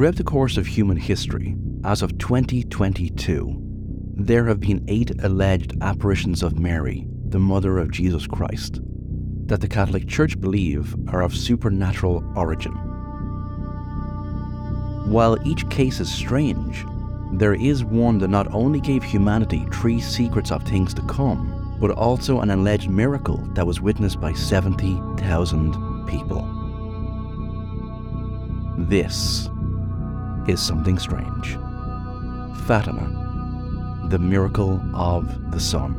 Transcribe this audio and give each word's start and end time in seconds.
Throughout 0.00 0.16
the 0.16 0.24
course 0.24 0.56
of 0.56 0.66
human 0.66 0.96
history, 0.96 1.54
as 1.84 2.00
of 2.00 2.16
2022, 2.16 3.54
there 4.16 4.46
have 4.46 4.58
been 4.58 4.82
eight 4.88 5.10
alleged 5.22 5.74
apparitions 5.82 6.42
of 6.42 6.58
Mary, 6.58 7.06
the 7.26 7.38
mother 7.38 7.76
of 7.76 7.90
Jesus 7.90 8.26
Christ, 8.26 8.80
that 9.44 9.60
the 9.60 9.68
Catholic 9.68 10.08
Church 10.08 10.40
believe 10.40 10.96
are 11.08 11.20
of 11.20 11.36
supernatural 11.36 12.24
origin. 12.34 12.72
While 15.12 15.36
each 15.46 15.68
case 15.68 16.00
is 16.00 16.10
strange, 16.10 16.86
there 17.34 17.52
is 17.52 17.84
one 17.84 18.16
that 18.20 18.28
not 18.28 18.50
only 18.54 18.80
gave 18.80 19.02
humanity 19.02 19.66
three 19.70 20.00
secrets 20.00 20.50
of 20.50 20.62
things 20.62 20.94
to 20.94 21.02
come, 21.02 21.76
but 21.78 21.90
also 21.90 22.40
an 22.40 22.48
alleged 22.48 22.88
miracle 22.88 23.36
that 23.52 23.66
was 23.66 23.82
witnessed 23.82 24.18
by 24.18 24.32
70,000 24.32 26.06
people. 26.06 26.40
This 28.78 29.50
is 30.50 30.60
something 30.60 30.98
strange. 30.98 31.58
Fatima 32.66 33.20
the 34.10 34.18
miracle 34.18 34.80
of 34.92 35.52
the 35.52 35.60
sun. 35.60 35.94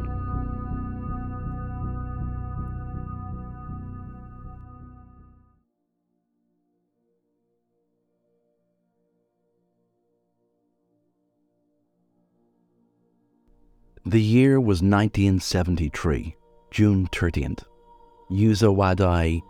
The 14.05 14.21
year 14.21 14.59
was 14.59 14.81
1973, 14.81 16.35
June 16.69 17.07
30th, 17.07 17.63
Yuzawadai, 18.29 19.41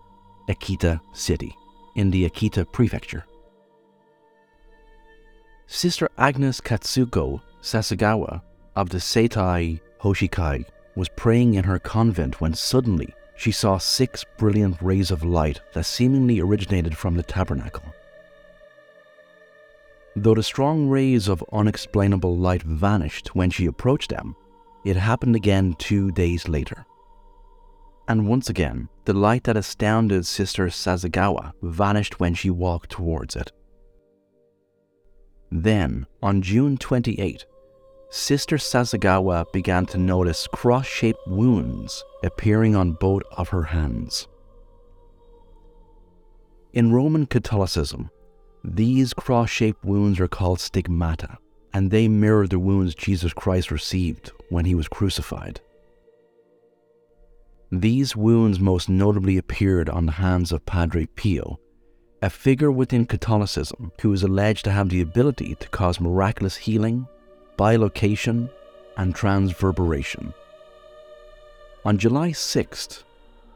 Akita 0.49 0.99
City, 1.13 1.55
in 1.95 2.11
the 2.11 2.29
Akita 2.29 2.71
Prefecture. 2.71 3.25
Sister 5.73 6.09
Agnes 6.17 6.59
Katsuko 6.59 7.41
Sasagawa 7.61 8.41
of 8.75 8.89
the 8.89 8.97
Seitai 8.97 9.79
Hoshikai 10.01 10.65
was 10.97 11.07
praying 11.15 11.53
in 11.53 11.63
her 11.63 11.79
convent 11.79 12.41
when 12.41 12.53
suddenly 12.53 13.15
she 13.37 13.53
saw 13.53 13.77
six 13.77 14.25
brilliant 14.37 14.75
rays 14.81 15.11
of 15.11 15.23
light 15.23 15.61
that 15.71 15.85
seemingly 15.85 16.41
originated 16.41 16.97
from 16.97 17.15
the 17.15 17.23
tabernacle. 17.23 17.85
Though 20.13 20.35
the 20.35 20.43
strong 20.43 20.89
rays 20.89 21.29
of 21.29 21.43
unexplainable 21.53 22.35
light 22.35 22.63
vanished 22.63 23.33
when 23.33 23.49
she 23.49 23.65
approached 23.65 24.09
them, 24.09 24.35
it 24.83 24.97
happened 24.97 25.37
again 25.37 25.75
two 25.79 26.11
days 26.11 26.49
later. 26.49 26.85
And 28.09 28.27
once 28.27 28.49
again, 28.49 28.89
the 29.05 29.13
light 29.13 29.45
that 29.45 29.55
astounded 29.55 30.25
Sister 30.25 30.67
Sasagawa 30.67 31.53
vanished 31.61 32.19
when 32.19 32.33
she 32.33 32.49
walked 32.49 32.89
towards 32.89 33.37
it. 33.37 33.53
Then, 35.51 36.07
on 36.23 36.41
June 36.41 36.77
28, 36.77 37.45
Sister 38.09 38.57
Sasagawa 38.57 39.51
began 39.51 39.85
to 39.87 39.97
notice 39.97 40.47
cross 40.47 40.85
shaped 40.85 41.19
wounds 41.27 42.03
appearing 42.23 42.75
on 42.75 42.93
both 42.93 43.23
of 43.31 43.49
her 43.49 43.63
hands. 43.63 44.27
In 46.73 46.93
Roman 46.93 47.25
Catholicism, 47.25 48.09
these 48.63 49.13
cross 49.13 49.49
shaped 49.49 49.83
wounds 49.83 50.19
are 50.19 50.27
called 50.27 50.59
stigmata, 50.59 51.37
and 51.73 51.91
they 51.91 52.07
mirror 52.07 52.47
the 52.47 52.59
wounds 52.59 52.95
Jesus 52.95 53.33
Christ 53.33 53.71
received 53.71 54.31
when 54.49 54.65
he 54.65 54.75
was 54.75 54.87
crucified. 54.87 55.59
These 57.71 58.15
wounds 58.15 58.59
most 58.59 58.89
notably 58.89 59.37
appeared 59.37 59.89
on 59.89 60.05
the 60.05 60.11
hands 60.13 60.51
of 60.51 60.65
Padre 60.65 61.07
Pio, 61.07 61.59
a 62.21 62.29
figure 62.29 62.71
within 62.71 63.05
Catholicism 63.05 63.91
who 64.01 64.13
is 64.13 64.23
alleged 64.23 64.63
to 64.65 64.71
have 64.71 64.89
the 64.89 65.01
ability 65.01 65.55
to 65.55 65.69
cause 65.69 65.99
miraculous 65.99 66.57
healing 66.57 67.07
bilocation, 67.61 68.49
and 68.97 69.13
transverberation. 69.13 70.33
On 71.85 71.95
July 71.95 72.31
6th, 72.31 73.03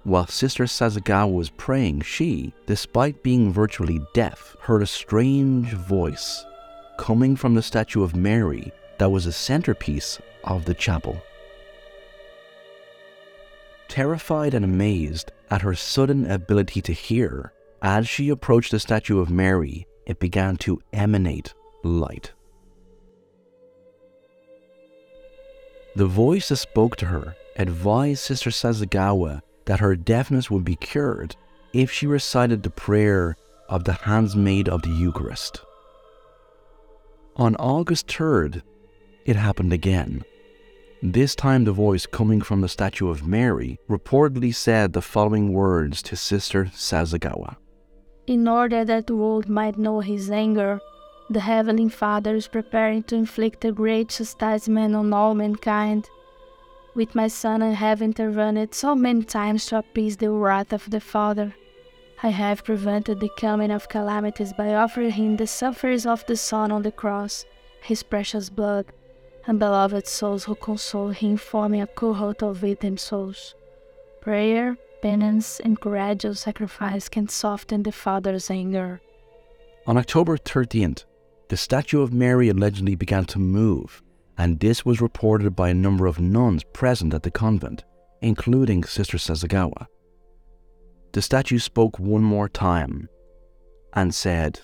while 0.03 0.27
Sister 0.27 0.65
Sasagawa 0.65 1.33
was 1.33 1.49
praying, 1.49 2.01
she, 2.01 2.53
despite 2.67 3.23
being 3.23 3.51
virtually 3.51 3.99
deaf, 4.13 4.55
heard 4.59 4.83
a 4.83 4.87
strange 4.87 5.73
voice 5.73 6.45
coming 6.99 7.35
from 7.35 7.55
the 7.55 7.63
statue 7.63 8.03
of 8.03 8.15
Mary 8.15 8.71
that 8.99 9.09
was 9.09 9.25
a 9.25 9.31
centerpiece 9.31 10.19
of 10.43 10.65
the 10.65 10.75
chapel. 10.75 11.19
Terrified 13.87 14.53
and 14.53 14.63
amazed 14.63 15.31
at 15.49 15.63
her 15.63 15.73
sudden 15.73 16.29
ability 16.29 16.81
to 16.81 16.93
hear, 16.93 17.51
as 17.85 18.09
she 18.09 18.29
approached 18.29 18.71
the 18.71 18.79
statue 18.79 19.19
of 19.19 19.29
Mary, 19.29 19.85
it 20.07 20.19
began 20.19 20.57
to 20.57 20.81
emanate 20.91 21.53
light. 21.83 22.33
The 25.95 26.07
voice 26.07 26.49
that 26.49 26.55
spoke 26.55 26.95
to 26.95 27.05
her 27.05 27.35
advised 27.55 28.21
Sister 28.21 28.49
Sasagawa 28.49 29.43
that 29.65 29.81
her 29.81 29.95
deafness 29.95 30.49
would 30.49 30.65
be 30.65 30.75
cured 30.75 31.35
if 31.73 31.91
she 31.91 32.07
recited 32.07 32.63
the 32.63 32.71
prayer 32.71 33.37
of 33.69 33.83
the 33.83 33.93
handsmaid 33.93 34.67
of 34.67 34.81
the 34.81 34.89
Eucharist. 34.89 35.61
On 37.35 37.55
August 37.57 38.07
3rd, 38.07 38.63
it 39.27 39.35
happened 39.35 39.73
again. 39.73 40.23
This 41.03 41.35
time, 41.35 41.65
the 41.65 41.71
voice 41.71 42.07
coming 42.07 42.41
from 42.41 42.61
the 42.61 42.67
statue 42.67 43.09
of 43.09 43.27
Mary 43.27 43.77
reportedly 43.87 44.55
said 44.55 44.93
the 44.93 45.03
following 45.03 45.53
words 45.53 46.01
to 46.01 46.15
Sister 46.15 46.65
Sasagawa 46.73 47.57
In 48.27 48.47
order 48.47 48.83
that 48.83 49.05
the 49.05 49.15
world 49.15 49.47
might 49.47 49.77
know 49.77 49.99
his 49.99 50.31
anger, 50.31 50.81
the 51.29 51.41
Heavenly 51.41 51.89
Father 51.89 52.35
is 52.35 52.47
preparing 52.47 53.03
to 53.03 53.15
inflict 53.15 53.63
a 53.65 53.71
great 53.71 54.09
chastisement 54.09 54.95
on 54.95 55.13
all 55.13 55.35
mankind. 55.35 56.09
With 56.95 57.13
my 57.13 57.27
Son, 57.27 57.61
I 57.61 57.71
have 57.73 58.01
intervened 58.01 58.73
so 58.73 58.95
many 58.95 59.23
times 59.23 59.67
to 59.67 59.77
appease 59.77 60.17
the 60.17 60.31
wrath 60.31 60.73
of 60.73 60.89
the 60.89 60.99
Father. 60.99 61.53
I 62.23 62.29
have 62.29 62.63
prevented 62.63 63.19
the 63.19 63.29
coming 63.37 63.69
of 63.69 63.89
calamities 63.89 64.53
by 64.53 64.73
offering 64.73 65.11
him 65.11 65.37
the 65.37 65.45
sufferings 65.45 66.07
of 66.07 66.25
the 66.25 66.37
Son 66.37 66.71
on 66.71 66.81
the 66.81 66.91
cross, 66.91 67.45
his 67.83 68.01
precious 68.01 68.49
blood, 68.49 68.87
and 69.45 69.59
beloved 69.59 70.07
souls 70.07 70.45
who 70.45 70.55
console 70.55 71.09
him, 71.09 71.37
forming 71.37 71.81
a 71.81 71.87
cohort 71.87 72.41
of 72.41 72.57
victim 72.57 72.97
souls. 72.97 73.53
Prayer, 74.19 74.77
penance, 75.05 75.59
and 75.59 75.79
courageous 75.79 76.39
sacrifice 76.39 77.07
can 77.07 77.27
soften 77.27 77.83
the 77.83 77.91
Father's 77.91 78.49
anger. 78.49 78.99
On 79.85 79.97
October 79.97 80.35
13th, 80.35 81.05
the 81.47 81.57
statue 81.57 82.01
of 82.01 82.11
Mary 82.11 82.49
allegedly 82.49 82.95
began 82.95 83.23
to 83.25 83.37
move, 83.37 84.01
and 84.35 84.59
this 84.59 84.83
was 84.83 85.01
reported 85.01 85.55
by 85.55 85.69
a 85.69 85.75
number 85.85 86.07
of 86.07 86.19
nuns 86.19 86.63
present 86.73 87.13
at 87.13 87.21
the 87.21 87.29
convent, 87.29 87.83
including 88.21 88.83
Sister 88.83 89.17
Sasagawa. 89.17 89.85
The 91.11 91.21
statue 91.21 91.59
spoke 91.59 91.99
one 91.99 92.23
more 92.23 92.49
time 92.49 93.07
and 93.93 94.11
said, 94.11 94.59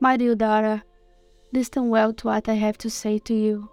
My 0.00 0.16
dear 0.16 0.34
daughter, 0.34 0.82
listen 1.52 1.90
well 1.90 2.12
to 2.14 2.26
what 2.26 2.48
I 2.48 2.54
have 2.54 2.78
to 2.78 2.90
say 2.90 3.20
to 3.20 3.34
you. 3.34 3.68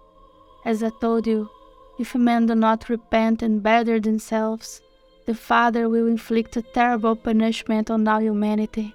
As 0.64 0.84
I 0.84 0.90
told 1.00 1.26
you, 1.26 1.50
if 1.98 2.14
men 2.14 2.46
do 2.46 2.54
not 2.54 2.88
repent 2.88 3.42
and 3.42 3.64
better 3.64 3.98
themselves, 3.98 4.80
the 5.26 5.34
Father 5.34 5.88
will 5.88 6.06
inflict 6.06 6.56
a 6.56 6.62
terrible 6.62 7.16
punishment 7.16 7.90
on 7.90 8.06
all 8.08 8.20
humanity. 8.20 8.94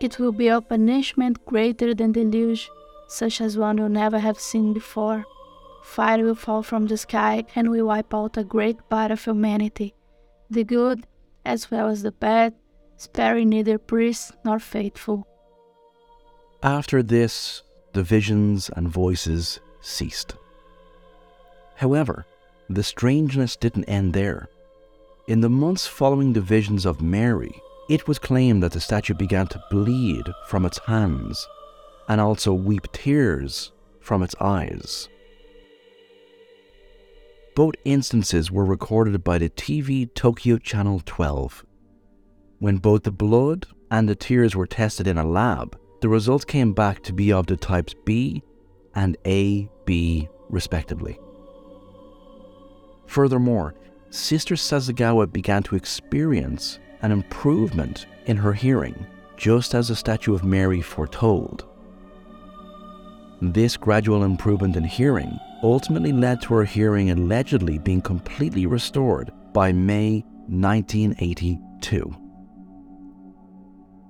It 0.00 0.18
will 0.18 0.32
be 0.32 0.48
a 0.48 0.60
punishment 0.60 1.44
greater 1.46 1.94
than 1.94 2.12
the 2.12 2.24
deluge, 2.24 2.70
such 3.08 3.40
as 3.40 3.56
one 3.56 3.76
will 3.80 3.88
never 3.88 4.18
have 4.18 4.38
seen 4.38 4.72
before. 4.72 5.24
Fire 5.82 6.22
will 6.22 6.34
fall 6.34 6.62
from 6.62 6.86
the 6.86 6.96
sky 6.96 7.44
and 7.54 7.70
will 7.70 7.86
wipe 7.86 8.14
out 8.14 8.36
a 8.36 8.44
great 8.44 8.78
part 8.88 9.10
of 9.10 9.24
humanity, 9.24 9.94
the 10.50 10.64
good 10.64 11.06
as 11.44 11.70
well 11.70 11.88
as 11.88 12.02
the 12.02 12.12
bad, 12.12 12.54
sparing 12.96 13.48
neither 13.48 13.78
priest 13.78 14.32
nor 14.44 14.58
faithful. 14.58 15.26
After 16.62 17.02
this, 17.02 17.62
the 17.92 18.02
visions 18.02 18.70
and 18.76 18.88
voices 18.88 19.60
ceased. 19.80 20.34
However, 21.76 22.26
the 22.68 22.82
strangeness 22.82 23.56
didn't 23.56 23.84
end 23.84 24.12
there. 24.12 24.48
In 25.28 25.40
the 25.40 25.48
months 25.48 25.86
following 25.86 26.32
the 26.32 26.40
visions 26.40 26.84
of 26.84 27.00
Mary, 27.00 27.62
it 27.88 28.08
was 28.08 28.18
claimed 28.18 28.60
that 28.62 28.72
the 28.72 28.80
statue 28.80 29.14
began 29.14 29.46
to 29.48 29.62
bleed 29.70 30.24
from 30.46 30.66
its 30.66 30.78
hands 30.78 31.46
and 32.08 32.20
also 32.20 32.52
weep 32.52 32.90
tears 32.92 33.70
from 34.00 34.24
its 34.24 34.34
eyes. 34.40 35.08
Both 37.54 37.74
instances 37.84 38.50
were 38.50 38.64
recorded 38.64 39.22
by 39.22 39.38
the 39.38 39.48
TV 39.48 40.12
Tokyo 40.12 40.58
Channel 40.58 41.02
12. 41.06 41.64
When 42.58 42.78
both 42.78 43.04
the 43.04 43.12
blood 43.12 43.66
and 43.92 44.08
the 44.08 44.16
tears 44.16 44.56
were 44.56 44.66
tested 44.66 45.06
in 45.06 45.18
a 45.18 45.24
lab, 45.24 45.78
the 46.00 46.08
results 46.08 46.44
came 46.44 46.72
back 46.72 47.00
to 47.04 47.12
be 47.12 47.32
of 47.32 47.46
the 47.46 47.56
types 47.56 47.94
B 48.04 48.42
and 48.96 49.16
AB, 49.24 50.28
respectively. 50.48 51.20
Furthermore, 53.06 53.74
Sister 54.12 54.56
Sasagawa 54.56 55.32
began 55.32 55.62
to 55.62 55.74
experience 55.74 56.78
an 57.00 57.12
improvement 57.12 58.04
in 58.26 58.36
her 58.36 58.52
hearing 58.52 59.06
just 59.38 59.74
as 59.74 59.88
the 59.88 59.96
statue 59.96 60.34
of 60.34 60.44
Mary 60.44 60.82
foretold. 60.82 61.64
This 63.40 63.78
gradual 63.78 64.22
improvement 64.22 64.76
in 64.76 64.84
hearing 64.84 65.40
ultimately 65.62 66.12
led 66.12 66.42
to 66.42 66.52
her 66.52 66.64
hearing 66.64 67.10
allegedly 67.10 67.78
being 67.78 68.02
completely 68.02 68.66
restored 68.66 69.32
by 69.54 69.72
May 69.72 70.22
1982. 70.46 72.14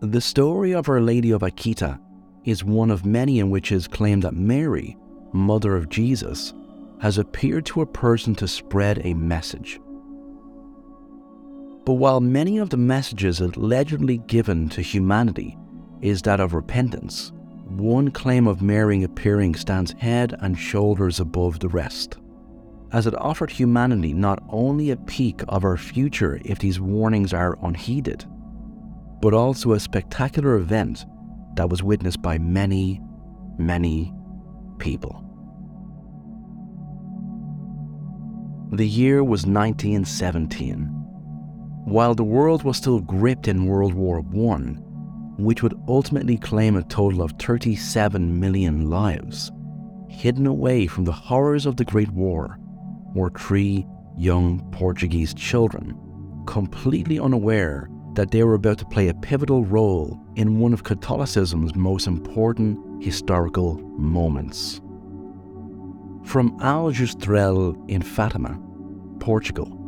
The 0.01 0.21
story 0.21 0.73
of 0.73 0.89
Our 0.89 1.01
Lady 1.01 1.31
of 1.31 1.43
Akita 1.43 2.01
is 2.45 2.65
one 2.65 2.91
of 2.91 3.07
many 3.07 3.39
in 3.39 3.51
which 3.51 3.71
it 3.71 3.77
is 3.77 3.87
claimed 3.87 4.25
that 4.25 4.35
Mary, 4.35 4.97
Mother 5.33 5.77
of 5.77 5.89
Jesus, 5.89 6.55
has 7.01 7.19
appeared 7.19 7.65
to 7.67 7.83
a 7.83 7.87
person 7.87 8.35
to 8.35 8.49
spread 8.49 9.01
a 9.07 9.15
message. 9.15 9.79
But 11.85 11.95
while 11.95 12.21
many 12.21 12.59
of 12.59 12.71
the 12.71 12.77
messages 12.77 13.41
allegedly 13.41 14.19
given 14.19 14.69
to 14.71 14.83
humanity 14.83 15.57
is 16.01 16.23
that 16.23 16.41
of 16.41 16.55
repentance, 16.55 17.33
one 17.67 18.11
claim 18.11 18.47
of 18.47 18.63
Mary 18.63 19.03
appearing 19.03 19.55
stands 19.55 19.93
head 19.93 20.35
and 20.41 20.59
shoulders 20.59 21.19
above 21.19 21.59
the 21.59 21.69
rest, 21.69 22.19
as 22.93 23.07
it 23.07 23.15
offered 23.17 23.51
humanity 23.51 24.13
not 24.13 24.43
only 24.49 24.91
a 24.91 24.97
peek 24.97 25.43
of 25.49 25.65
our 25.65 25.77
future 25.77 26.41
if 26.45 26.59
these 26.59 26.81
warnings 26.81 27.33
are 27.33 27.59
unheeded, 27.63 28.25
but 29.21 29.35
also 29.35 29.73
a 29.73 29.81
spectacular 29.81 30.57
event 30.57 31.05
that 31.55 31.69
was 31.69 31.83
witnessed 31.83 32.23
by 32.23 32.39
many, 32.39 33.01
many 33.59 34.13
people. 34.79 35.25
The 38.73 38.89
year 38.89 39.23
was 39.23 39.47
1917. 39.47 41.02
While 41.85 42.15
the 42.15 42.25
world 42.25 42.63
was 42.63 42.77
still 42.77 43.01
gripped 43.01 43.49
in 43.49 43.67
World 43.67 43.93
War 43.95 44.21
I, 44.21 44.57
which 45.37 45.63
would 45.63 45.75
ultimately 45.89 46.37
claim 46.37 46.77
a 46.77 46.83
total 46.85 47.23
of 47.23 47.33
37 47.33 48.39
million 48.39 48.89
lives, 48.89 49.51
hidden 50.09 50.47
away 50.47 50.87
from 50.87 51.05
the 51.05 51.13
horrors 51.13 51.67
of 51.67 51.77
the 51.77 51.85
Great 51.85 52.11
War 52.11 52.59
were 53.15 53.31
three 53.31 53.85
young 54.17 54.61
Portuguese 54.71 55.35
children, 55.35 55.99
completely 56.47 57.19
unaware 57.19 57.89
that 58.15 58.31
they 58.31 58.45
were 58.45 58.55
about 58.55 58.79
to 58.79 58.85
play 58.87 59.09
a 59.09 59.15
pivotal 59.15 59.65
role 59.65 60.21
in 60.37 60.61
one 60.61 60.73
of 60.73 60.85
Catholicism's 60.85 61.75
most 61.75 62.07
important 62.07 63.03
historical 63.03 63.79
moments. 63.99 64.81
From 66.25 66.57
Aljustrel 66.61 67.75
in 67.91 68.03
Fatima, 68.03 68.57
Portugal, 69.19 69.82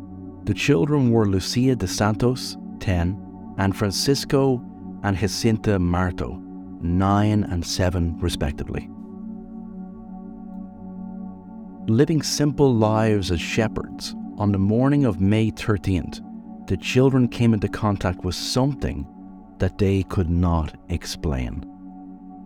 the 0.44 0.54
children 0.54 1.10
were 1.10 1.26
Lucia 1.26 1.74
de 1.74 1.86
Santos, 1.86 2.56
10, 2.80 3.54
and 3.58 3.76
Francisco 3.76 4.62
and 5.02 5.16
Jacinta 5.16 5.78
Marto, 5.78 6.38
9 6.82 7.44
and 7.44 7.64
7 7.64 8.18
respectively. 8.20 8.90
Living 11.86 12.22
simple 12.22 12.74
lives 12.74 13.30
as 13.30 13.40
shepherds, 13.40 14.14
on 14.36 14.52
the 14.52 14.58
morning 14.58 15.04
of 15.04 15.20
May 15.20 15.50
13th, 15.50 16.20
the 16.66 16.76
children 16.76 17.28
came 17.28 17.54
into 17.54 17.68
contact 17.68 18.24
with 18.24 18.34
something 18.34 19.06
that 19.58 19.78
they 19.78 20.02
could 20.04 20.28
not 20.28 20.74
explain. 20.88 21.64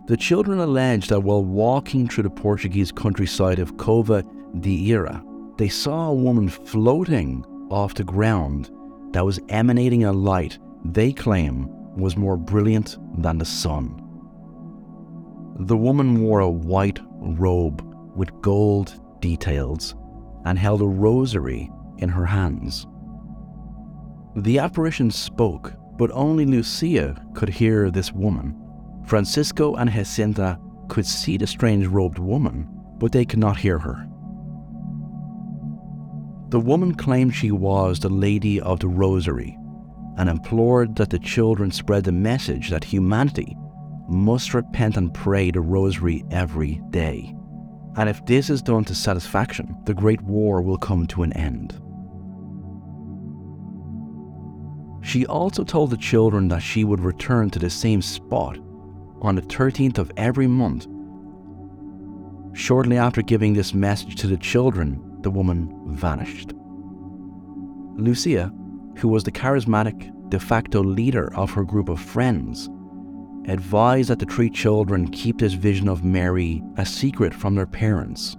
The 0.07 0.17
children 0.17 0.59
alleged 0.59 1.09
that 1.09 1.21
while 1.21 1.43
walking 1.43 2.07
through 2.07 2.23
the 2.23 2.29
Portuguese 2.29 2.91
countryside 2.91 3.59
of 3.59 3.77
Cova 3.77 4.23
da 4.61 4.91
Iria, 4.91 5.23
they 5.57 5.69
saw 5.69 6.09
a 6.09 6.13
woman 6.15 6.49
floating 6.49 7.45
off 7.69 7.93
the 7.93 8.03
ground 8.03 8.69
that 9.13 9.25
was 9.25 9.39
emanating 9.49 10.03
a 10.03 10.13
light 10.13 10.57
they 10.85 11.11
claim 11.11 11.67
was 11.97 12.15
more 12.17 12.37
brilliant 12.37 12.97
than 13.21 13.37
the 13.37 13.45
sun. 13.45 14.01
The 15.59 15.77
woman 15.77 16.21
wore 16.21 16.39
a 16.39 16.49
white 16.49 16.99
robe 17.19 17.83
with 18.15 18.41
gold 18.41 18.99
details 19.19 19.95
and 20.45 20.57
held 20.57 20.81
a 20.81 20.87
rosary 20.87 21.69
in 21.97 22.09
her 22.09 22.25
hands. 22.25 22.87
The 24.35 24.59
apparition 24.59 25.11
spoke, 25.11 25.73
but 25.97 26.11
only 26.13 26.45
Lucia 26.45 27.21
could 27.33 27.49
hear 27.49 27.91
this 27.91 28.13
woman. 28.13 28.55
Francisco 29.05 29.75
and 29.75 29.89
Jacinta 29.89 30.59
could 30.87 31.05
see 31.05 31.35
the 31.35 31.47
strange 31.47 31.87
robed 31.87 32.19
woman, 32.19 32.69
but 32.97 33.11
they 33.11 33.25
could 33.25 33.39
not 33.39 33.57
hear 33.57 33.79
her. 33.79 34.07
The 36.49 36.59
woman 36.59 36.95
claimed 36.95 37.35
she 37.35 37.51
was 37.51 37.99
the 37.99 38.09
Lady 38.09 38.59
of 38.59 38.79
the 38.79 38.87
Rosary 38.87 39.55
and 40.17 40.27
implored 40.27 40.95
that 40.95 41.11
the 41.11 41.19
children 41.19 41.71
spread 41.71 42.03
the 42.03 42.11
message 42.11 42.69
that 42.71 42.83
humanity 42.83 43.55
must 44.07 44.55
repent 44.55 44.97
and 44.97 45.13
pray 45.13 45.51
the 45.51 45.61
Rosary 45.61 46.25
every 46.31 46.81
day. 46.89 47.35
And 47.97 48.09
if 48.09 48.25
this 48.25 48.49
is 48.49 48.63
done 48.63 48.83
to 48.85 48.95
satisfaction, 48.95 49.77
the 49.85 49.93
Great 49.93 50.21
War 50.23 50.63
will 50.63 50.77
come 50.77 51.05
to 51.07 51.21
an 51.21 51.33
end. 51.33 51.79
She 55.05 55.27
also 55.27 55.63
told 55.63 55.91
the 55.91 55.97
children 55.97 56.47
that 56.47 56.63
she 56.63 56.83
would 56.83 56.99
return 56.99 57.51
to 57.51 57.59
the 57.59 57.69
same 57.69 58.01
spot 58.01 58.57
on 59.21 59.35
the 59.35 59.41
13th 59.43 59.99
of 59.99 60.11
every 60.17 60.47
month. 60.47 60.87
Shortly 62.57 62.97
after 62.97 63.21
giving 63.21 63.53
this 63.53 63.73
message 63.75 64.15
to 64.15 64.27
the 64.27 64.37
children, 64.37 65.08
the 65.21 65.31
woman 65.31 65.71
vanished. 65.95 66.53
Lucia, 67.95 68.51
who 68.97 69.07
was 69.07 69.23
the 69.23 69.31
charismatic 69.31 70.11
de 70.29 70.39
facto 70.39 70.81
leader 70.81 71.33
of 71.35 71.51
her 71.51 71.63
group 71.63 71.89
of 71.89 71.99
friends, 71.99 72.69
advised 73.47 74.09
that 74.09 74.19
the 74.19 74.25
three 74.25 74.49
children 74.49 75.09
keep 75.09 75.39
this 75.39 75.53
vision 75.53 75.87
of 75.87 76.03
Mary 76.03 76.61
a 76.77 76.85
secret 76.85 77.33
from 77.33 77.55
their 77.55 77.65
parents, 77.65 78.37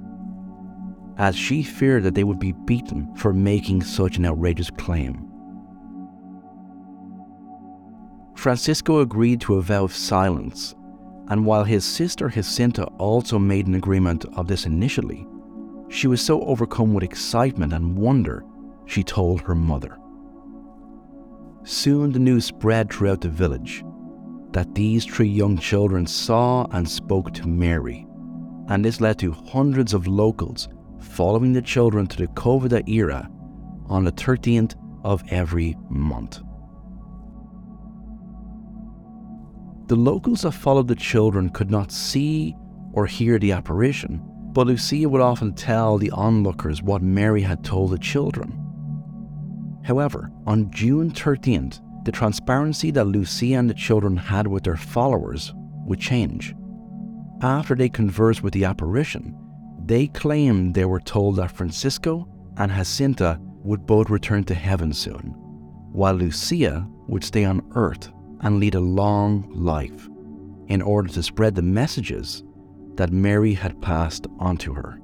as 1.18 1.36
she 1.36 1.62
feared 1.62 2.02
that 2.02 2.14
they 2.14 2.24
would 2.24 2.38
be 2.38 2.52
beaten 2.52 3.12
for 3.16 3.32
making 3.32 3.82
such 3.82 4.16
an 4.16 4.24
outrageous 4.24 4.70
claim. 4.70 5.26
Francisco 8.36 9.00
agreed 9.00 9.40
to 9.40 9.56
a 9.56 9.62
vow 9.62 9.84
of 9.84 9.94
silence, 9.94 10.74
and 11.28 11.44
while 11.44 11.64
his 11.64 11.84
sister 11.84 12.28
Jacinta 12.28 12.84
also 12.98 13.38
made 13.38 13.66
an 13.66 13.74
agreement 13.74 14.24
of 14.34 14.46
this 14.46 14.64
initially, 14.64 15.26
she 15.90 16.06
was 16.06 16.20
so 16.22 16.40
overcome 16.42 16.94
with 16.94 17.04
excitement 17.04 17.72
and 17.72 17.98
wonder, 17.98 18.44
she 18.86 19.02
told 19.02 19.40
her 19.40 19.54
mother. 19.54 19.98
Soon 21.64 22.12
the 22.12 22.18
news 22.18 22.46
spread 22.46 22.90
throughout 22.90 23.20
the 23.20 23.28
village 23.28 23.84
that 24.52 24.74
these 24.74 25.04
three 25.04 25.28
young 25.28 25.58
children 25.58 26.06
saw 26.06 26.66
and 26.70 26.88
spoke 26.88 27.32
to 27.34 27.46
Mary, 27.46 28.06
and 28.68 28.84
this 28.84 29.00
led 29.00 29.18
to 29.18 29.32
hundreds 29.32 29.92
of 29.92 30.06
locals 30.06 30.68
following 31.00 31.52
the 31.52 31.62
children 31.62 32.06
to 32.06 32.16
the 32.16 32.28
Cova 32.28 32.82
era 32.88 33.28
on 33.86 34.04
the 34.04 34.12
13th 34.12 34.74
of 35.04 35.22
every 35.30 35.76
month. 35.88 36.40
The 39.88 39.96
locals 39.96 40.42
that 40.42 40.52
followed 40.52 40.86
the 40.86 40.94
children 40.94 41.50
could 41.50 41.70
not 41.70 41.90
see 41.90 42.54
or 42.92 43.06
hear 43.06 43.40
the 43.40 43.52
apparition, 43.52 44.29
but 44.52 44.66
Lucia 44.66 45.08
would 45.08 45.20
often 45.20 45.54
tell 45.54 45.96
the 45.98 46.10
onlookers 46.10 46.82
what 46.82 47.02
Mary 47.02 47.42
had 47.42 47.64
told 47.64 47.90
the 47.90 47.98
children. 47.98 48.56
However, 49.84 50.30
on 50.46 50.70
June 50.70 51.10
13th, 51.10 51.80
the 52.04 52.12
transparency 52.12 52.90
that 52.90 53.06
Lucia 53.06 53.54
and 53.54 53.68
the 53.68 53.74
children 53.74 54.16
had 54.16 54.46
with 54.46 54.64
their 54.64 54.76
followers 54.76 55.52
would 55.84 56.00
change. 56.00 56.54
After 57.42 57.74
they 57.74 57.88
conversed 57.88 58.42
with 58.42 58.52
the 58.52 58.64
apparition, 58.64 59.36
they 59.84 60.08
claimed 60.08 60.74
they 60.74 60.84
were 60.84 61.00
told 61.00 61.36
that 61.36 61.52
Francisco 61.52 62.28
and 62.56 62.70
Jacinta 62.70 63.38
would 63.62 63.86
both 63.86 64.10
return 64.10 64.44
to 64.44 64.54
heaven 64.54 64.92
soon, 64.92 65.34
while 65.92 66.14
Lucia 66.14 66.86
would 67.08 67.24
stay 67.24 67.44
on 67.44 67.62
earth 67.74 68.10
and 68.40 68.58
lead 68.58 68.74
a 68.74 68.80
long 68.80 69.50
life 69.54 70.08
in 70.68 70.80
order 70.82 71.08
to 71.08 71.22
spread 71.22 71.54
the 71.54 71.62
messages 71.62 72.44
that 73.00 73.12
Mary 73.12 73.54
had 73.54 73.80
passed 73.80 74.26
on 74.38 74.58
to 74.58 74.74
her. 74.74 75.00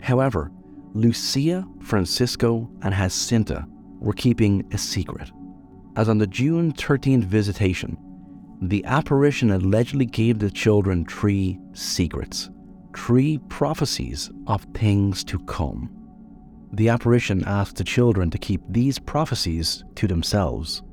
However, 0.00 0.52
Lucia, 0.94 1.66
Francisco, 1.80 2.70
and 2.82 2.94
Jacinta 2.94 3.66
were 3.98 4.12
keeping 4.12 4.64
a 4.72 4.78
secret, 4.78 5.32
as 5.96 6.08
on 6.08 6.18
the 6.18 6.26
June 6.28 6.72
13th 6.72 7.24
visitation, 7.24 7.96
the 8.62 8.84
apparition 8.84 9.50
allegedly 9.50 10.06
gave 10.06 10.38
the 10.38 10.52
children 10.52 11.04
three 11.04 11.58
secrets, 11.72 12.48
three 12.96 13.38
prophecies 13.48 14.30
of 14.46 14.64
things 14.72 15.24
to 15.24 15.36
come. 15.46 15.90
The 16.74 16.90
apparition 16.90 17.42
asked 17.44 17.74
the 17.74 17.82
children 17.82 18.30
to 18.30 18.38
keep 18.38 18.60
these 18.68 19.00
prophecies 19.00 19.82
to 19.96 20.06
themselves. 20.06 20.84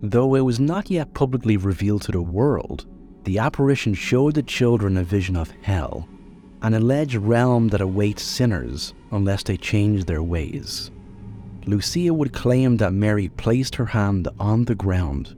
Though 0.00 0.36
it 0.36 0.42
was 0.42 0.60
not 0.60 0.92
yet 0.92 1.12
publicly 1.12 1.56
revealed 1.56 2.02
to 2.02 2.12
the 2.12 2.22
world, 2.22 2.86
the 3.24 3.38
apparition 3.38 3.94
showed 3.94 4.34
the 4.34 4.42
children 4.42 4.96
a 4.96 5.02
vision 5.02 5.36
of 5.36 5.52
hell, 5.62 6.08
an 6.62 6.74
alleged 6.74 7.16
realm 7.16 7.68
that 7.68 7.80
awaits 7.80 8.22
sinners 8.22 8.94
unless 9.10 9.42
they 9.42 9.56
change 9.56 10.04
their 10.04 10.22
ways. 10.22 10.90
Lucia 11.66 12.12
would 12.12 12.32
claim 12.32 12.76
that 12.78 12.92
Mary 12.92 13.28
placed 13.28 13.76
her 13.76 13.86
hand 13.86 14.28
on 14.38 14.64
the 14.64 14.74
ground, 14.74 15.36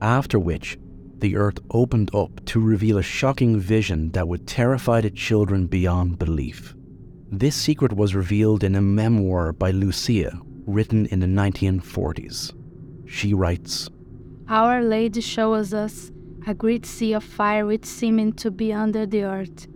after 0.00 0.38
which 0.38 0.78
the 1.18 1.36
earth 1.36 1.58
opened 1.70 2.14
up 2.14 2.44
to 2.46 2.60
reveal 2.60 2.96
a 2.96 3.02
shocking 3.02 3.60
vision 3.60 4.10
that 4.12 4.26
would 4.26 4.46
terrify 4.46 5.00
the 5.00 5.10
children 5.10 5.66
beyond 5.66 6.18
belief. 6.18 6.74
This 7.30 7.54
secret 7.54 7.92
was 7.92 8.14
revealed 8.14 8.64
in 8.64 8.74
a 8.74 8.80
memoir 8.80 9.52
by 9.52 9.70
Lucia 9.70 10.32
written 10.66 11.06
in 11.06 11.20
the 11.20 11.26
1940s. 11.26 12.54
She 13.06 13.34
writes 13.34 13.90
Our 14.48 14.82
Lady 14.82 15.20
shows 15.20 15.74
us 15.74 16.10
a 16.46 16.54
great 16.54 16.86
sea 16.86 17.12
of 17.12 17.24
fire 17.24 17.66
which 17.66 17.84
seeming 17.84 18.32
to 18.32 18.50
be 18.50 18.72
under 18.72 19.06
the 19.06 19.24
earth. 19.24 19.66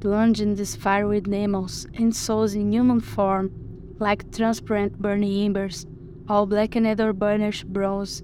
Plunging 0.00 0.54
this 0.54 0.76
fire 0.76 1.06
with 1.06 1.26
and 1.26 2.16
souls 2.16 2.54
in 2.54 2.72
human 2.72 3.00
form, 3.00 3.50
like 3.98 4.32
transparent 4.32 4.98
burning 4.98 5.44
embers, 5.44 5.86
all 6.28 6.46
blackened 6.46 7.00
or 7.00 7.12
burnished 7.12 7.66
bronze, 7.66 8.22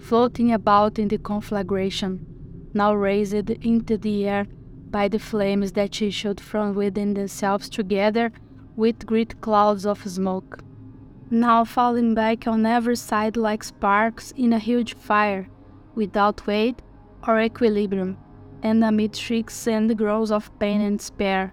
floating 0.00 0.52
about 0.52 0.98
in 0.98 1.08
the 1.08 1.18
conflagration, 1.18 2.26
now 2.72 2.94
raised 2.94 3.50
into 3.50 3.96
the 3.98 4.26
air 4.26 4.46
by 4.90 5.08
the 5.08 5.18
flames 5.18 5.72
that 5.72 6.00
issued 6.00 6.40
from 6.40 6.74
within 6.74 7.14
themselves 7.14 7.68
together 7.68 8.32
with 8.76 9.06
great 9.06 9.40
clouds 9.40 9.84
of 9.84 10.08
smoke, 10.08 10.62
now 11.30 11.64
falling 11.64 12.14
back 12.14 12.46
on 12.46 12.64
every 12.64 12.96
side 12.96 13.36
like 13.36 13.62
sparks 13.62 14.32
in 14.36 14.52
a 14.52 14.58
huge 14.58 14.94
fire, 14.94 15.48
without 15.94 16.46
weight 16.46 16.80
or 17.26 17.40
equilibrium, 17.40 18.16
and 18.62 18.82
amid 18.84 19.14
shrieks 19.14 19.66
and 19.66 19.96
growls 19.96 20.30
of 20.30 20.56
pain 20.58 20.80
and 20.80 20.98
despair, 20.98 21.52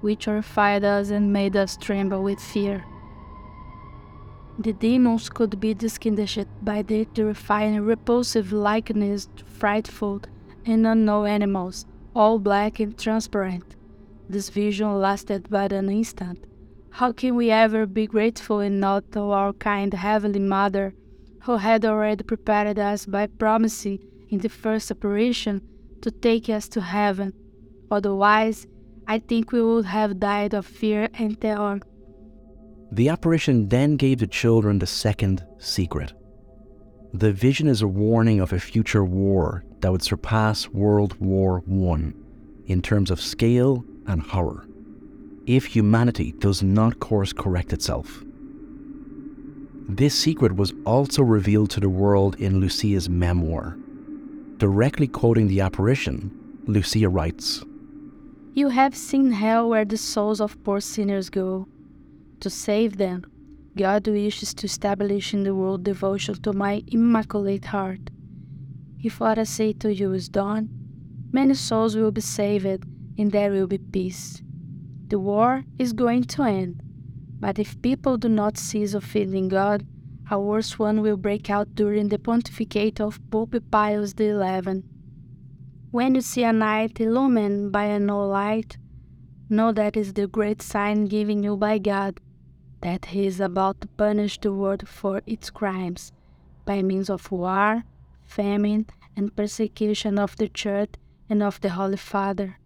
which 0.00 0.24
horrified 0.24 0.84
us 0.84 1.10
and 1.10 1.32
made 1.32 1.56
us 1.56 1.76
tremble 1.76 2.22
with 2.22 2.40
fear. 2.40 2.84
The 4.58 4.72
demons 4.72 5.30
could 5.30 5.58
be 5.58 5.72
distinguished 5.74 6.46
by 6.62 6.82
their 6.82 7.06
terrifying, 7.06 7.80
repulsive 7.80 8.52
likeness 8.52 9.28
to 9.36 9.44
frightful 9.44 10.22
and 10.66 10.86
unknown 10.86 11.26
animals, 11.26 11.86
all 12.14 12.38
black 12.38 12.80
and 12.80 12.98
transparent. 12.98 13.76
This 14.28 14.50
vision 14.50 15.00
lasted 15.00 15.48
but 15.48 15.72
an 15.72 15.88
instant, 15.88 16.44
how 16.90 17.12
can 17.12 17.36
we 17.36 17.50
ever 17.50 17.86
be 17.86 18.06
grateful 18.06 18.60
enough 18.60 19.04
to 19.12 19.20
our 19.20 19.52
kind 19.52 19.94
Heavenly 19.94 20.40
Mother, 20.40 20.92
who 21.42 21.56
had 21.56 21.84
already 21.84 22.24
prepared 22.24 22.78
us 22.78 23.06
by 23.06 23.26
promising 23.26 23.98
in 24.28 24.38
the 24.38 24.48
first 24.48 24.90
apparition 24.90 25.60
to 26.02 26.10
take 26.10 26.48
us 26.48 26.68
to 26.68 26.80
heaven? 26.80 27.32
Otherwise, 27.90 28.66
I 29.06 29.18
think 29.18 29.52
we 29.52 29.62
would 29.62 29.86
have 29.86 30.20
died 30.20 30.54
of 30.54 30.66
fear 30.66 31.08
and 31.14 31.40
terror. 31.40 31.80
The 32.92 33.08
apparition 33.08 33.68
then 33.68 33.96
gave 33.96 34.18
the 34.18 34.26
children 34.26 34.78
the 34.78 34.86
second 34.86 35.44
secret. 35.58 36.12
The 37.12 37.32
vision 37.32 37.66
is 37.66 37.82
a 37.82 37.88
warning 37.88 38.40
of 38.40 38.52
a 38.52 38.60
future 38.60 39.04
war 39.04 39.64
that 39.80 39.90
would 39.90 40.02
surpass 40.02 40.68
World 40.68 41.16
War 41.20 41.62
I 41.68 42.12
in 42.66 42.82
terms 42.82 43.10
of 43.10 43.20
scale 43.20 43.84
and 44.06 44.22
horror 44.22 44.66
if 45.46 45.64
humanity 45.66 46.32
does 46.38 46.62
not 46.62 47.00
course 47.00 47.32
correct 47.32 47.72
itself. 47.72 48.22
This 49.96 50.14
secret 50.14 50.54
was 50.54 50.72
also 50.86 51.20
revealed 51.24 51.70
to 51.70 51.80
the 51.80 51.88
world 51.88 52.36
in 52.36 52.60
Lucia's 52.60 53.08
memoir. 53.08 53.76
Directly 54.58 55.08
quoting 55.08 55.48
the 55.48 55.62
apparition, 55.62 56.30
Lucia 56.66 57.08
writes 57.08 57.64
You 58.54 58.68
have 58.68 58.94
seen 58.94 59.32
hell 59.32 59.68
where 59.68 59.84
the 59.84 59.96
souls 59.96 60.40
of 60.40 60.62
poor 60.62 60.80
sinners 60.80 61.28
go. 61.28 61.66
To 62.38 62.48
save 62.48 62.98
them, 62.98 63.26
God 63.76 64.06
wishes 64.06 64.54
to 64.54 64.66
establish 64.66 65.34
in 65.34 65.42
the 65.42 65.56
world 65.56 65.82
devotion 65.82 66.40
to 66.42 66.52
my 66.52 66.84
immaculate 66.86 67.64
heart. 67.64 68.10
If 69.02 69.18
what 69.18 69.40
I 69.40 69.44
say 69.44 69.72
to 69.72 69.92
you 69.92 70.12
is 70.12 70.28
done, 70.28 70.68
many 71.32 71.54
souls 71.54 71.96
will 71.96 72.12
be 72.12 72.20
saved 72.20 72.84
and 73.18 73.32
there 73.32 73.50
will 73.50 73.66
be 73.66 73.78
peace. 73.78 74.40
The 75.08 75.18
war 75.18 75.64
is 75.80 75.92
going 75.92 76.24
to 76.34 76.44
end, 76.44 76.80
but 77.40 77.58
if 77.58 77.80
people 77.80 78.16
do 78.18 78.28
not 78.28 78.58
cease 78.58 78.94
offending 78.94 79.48
God, 79.48 79.86
a 80.30 80.38
worse 80.38 80.78
one 80.78 81.00
will 81.00 81.16
break 81.16 81.50
out 81.50 81.74
during 81.74 82.08
the 82.08 82.18
pontificate 82.18 83.00
of 83.00 83.18
Pope 83.30 83.56
Pius 83.70 84.14
XI. 84.16 84.82
When 85.90 86.14
you 86.14 86.20
see 86.20 86.44
a 86.44 86.52
night 86.52 87.00
illumined 87.00 87.72
by 87.72 87.84
a 87.84 87.98
no 87.98 88.24
light, 88.28 88.76
know 89.48 89.72
that 89.72 89.96
is 89.96 90.12
the 90.12 90.28
great 90.28 90.62
sign 90.62 91.06
given 91.06 91.42
you 91.42 91.56
by 91.56 91.78
God 91.78 92.20
that 92.82 93.06
He 93.06 93.26
is 93.26 93.40
about 93.40 93.80
to 93.80 93.88
punish 93.88 94.38
the 94.38 94.52
world 94.52 94.88
for 94.88 95.22
its 95.26 95.50
crimes 95.50 96.12
by 96.64 96.82
means 96.82 97.10
of 97.10 97.30
war, 97.32 97.84
famine, 98.22 98.86
and 99.16 99.34
persecution 99.34 100.18
of 100.18 100.36
the 100.36 100.48
Church 100.48 100.90
and 101.28 101.42
of 101.42 101.60
the 101.60 101.70
Holy 101.70 101.96
Father. 101.96 102.58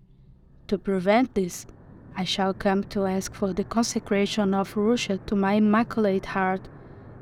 To 0.69 0.79
prevent 0.79 1.35
this, 1.35 1.67
I 2.17 2.25
shall 2.25 2.55
come 2.55 2.85
to 2.85 3.07
ask 3.07 3.35
for 3.35 3.53
the 3.53 3.65
consecration 3.65 4.55
of 4.55 4.77
Russia 4.77 5.19
to 5.27 5.35
my 5.35 5.55
Immaculate 5.55 6.27
Heart 6.27 6.69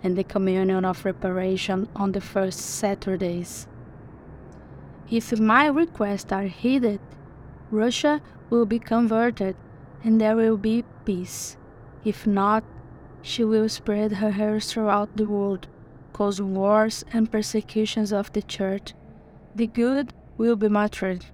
and 0.02 0.16
the 0.18 0.24
communion 0.24 0.84
of 0.84 1.04
reparation 1.04 1.88
on 1.96 2.12
the 2.12 2.20
first 2.20 2.60
Saturdays. 2.60 3.66
If 5.10 5.38
my 5.38 5.66
requests 5.66 6.30
are 6.30 6.44
heeded, 6.44 7.00
Russia 7.70 8.20
will 8.50 8.66
be 8.66 8.78
converted 8.78 9.56
and 10.04 10.20
there 10.20 10.36
will 10.36 10.58
be 10.58 10.84
peace. 11.06 11.56
If 12.04 12.26
not, 12.26 12.62
she 13.22 13.44
will 13.44 13.68
spread 13.68 14.14
her 14.14 14.32
hairs 14.32 14.70
throughout 14.70 15.16
the 15.16 15.26
world, 15.26 15.68
cause 16.12 16.42
wars 16.42 17.04
and 17.12 17.30
persecutions 17.30 18.12
of 18.12 18.32
the 18.32 18.42
Church. 18.42 18.92
The 19.54 19.68
good 19.68 20.12
will 20.36 20.56
be 20.56 20.68
martyred. 20.68 21.26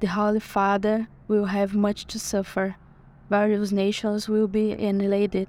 The 0.00 0.06
Holy 0.06 0.40
Father 0.40 1.08
will 1.28 1.44
have 1.44 1.74
much 1.74 2.06
to 2.06 2.18
suffer. 2.18 2.76
Various 3.30 3.70
nations 3.70 4.28
will 4.28 4.48
be 4.48 4.72
annihilated. 4.72 5.48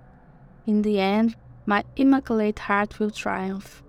In 0.68 0.82
the 0.82 1.00
end, 1.00 1.36
my 1.66 1.84
Immaculate 1.96 2.60
Heart 2.60 3.00
will 3.00 3.10
triumph. 3.10 3.82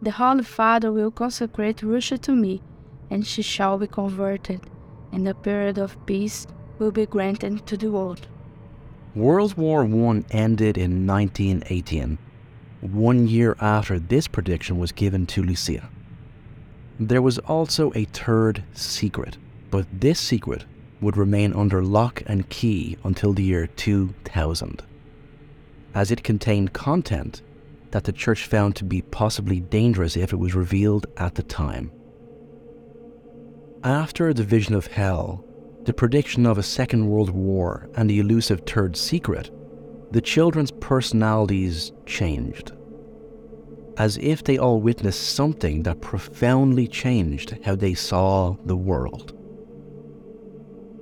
The 0.00 0.12
Holy 0.12 0.42
Father 0.42 0.90
will 0.90 1.10
consecrate 1.10 1.82
Russia 1.82 2.18
to 2.18 2.32
me, 2.32 2.62
and 3.10 3.26
she 3.26 3.42
shall 3.42 3.78
be 3.78 3.86
converted, 3.86 4.60
and 5.12 5.28
a 5.28 5.34
period 5.34 5.78
of 5.78 6.04
peace 6.06 6.46
will 6.78 6.90
be 6.90 7.06
granted 7.06 7.66
to 7.66 7.76
the 7.76 7.90
world. 7.90 8.26
World 9.14 9.56
War 9.56 9.84
I 9.84 10.24
ended 10.30 10.76
in 10.76 11.06
1918, 11.06 12.18
one 12.80 13.28
year 13.28 13.56
after 13.60 13.98
this 13.98 14.26
prediction 14.26 14.78
was 14.78 14.92
given 14.92 15.26
to 15.26 15.42
Lucia. 15.42 15.88
There 16.98 17.22
was 17.22 17.38
also 17.38 17.92
a 17.94 18.04
third 18.04 18.64
secret, 18.72 19.38
but 19.70 19.86
this 19.92 20.18
secret 20.18 20.64
would 21.04 21.16
remain 21.16 21.52
under 21.52 21.84
lock 21.84 22.22
and 22.26 22.48
key 22.48 22.96
until 23.04 23.32
the 23.32 23.44
year 23.44 23.66
2000, 23.66 24.82
as 25.94 26.10
it 26.10 26.24
contained 26.24 26.72
content 26.72 27.42
that 27.92 28.04
the 28.04 28.12
church 28.12 28.46
found 28.46 28.74
to 28.74 28.84
be 28.84 29.02
possibly 29.02 29.60
dangerous 29.60 30.16
if 30.16 30.32
it 30.32 30.38
was 30.38 30.54
revealed 30.54 31.06
at 31.16 31.36
the 31.36 31.42
time. 31.42 31.92
After 33.84 34.32
the 34.32 34.42
vision 34.42 34.74
of 34.74 34.88
hell, 34.88 35.44
the 35.84 35.92
prediction 35.92 36.46
of 36.46 36.56
a 36.56 36.62
Second 36.62 37.06
World 37.06 37.30
War, 37.30 37.88
and 37.94 38.08
the 38.08 38.18
elusive 38.18 38.62
Third 38.66 38.96
Secret, 38.96 39.50
the 40.10 40.22
children's 40.22 40.70
personalities 40.70 41.92
changed. 42.06 42.72
As 43.98 44.16
if 44.16 44.42
they 44.42 44.56
all 44.56 44.80
witnessed 44.80 45.34
something 45.34 45.82
that 45.82 46.00
profoundly 46.00 46.88
changed 46.88 47.58
how 47.64 47.76
they 47.76 47.92
saw 47.92 48.56
the 48.64 48.76
world. 48.76 49.33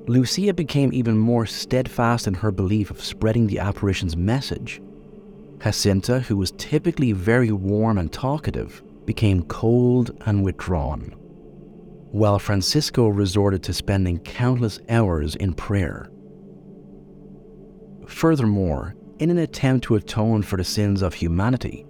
Lucia 0.07 0.53
became 0.53 0.93
even 0.93 1.17
more 1.17 1.47
steadfast 1.47 2.27
in 2.27 2.35
her 2.35 2.51
belief 2.51 2.91
of 2.91 3.03
spreading 3.03 3.47
the 3.47 3.61
apparition's 3.61 4.17
message. 4.17 4.81
Jacinta, 5.63 6.21
who 6.21 6.37
was 6.37 6.53
typically 6.59 7.13
very 7.13 7.53
warm 7.53 7.99
and 7.99 8.13
talkative, 8.13 8.83
became 9.05 9.45
cold 9.45 10.11
and 10.27 10.43
withdrawn, 10.43 11.15
while 12.11 12.41
Francisco 12.41 13.07
resorted 13.07 13.63
to 13.63 13.73
spending 13.73 14.19
countless 14.19 14.81
hours 14.89 15.37
in 15.37 15.55
prayer. 15.55 16.11
Furthermore, 18.09 18.97
in 19.21 19.31
an 19.31 19.39
attempt 19.39 19.85
to 19.85 19.95
atone 19.95 20.43
for 20.43 20.57
the 20.57 20.65
sins 20.65 21.01
of 21.01 21.15
humanity, 21.15 21.87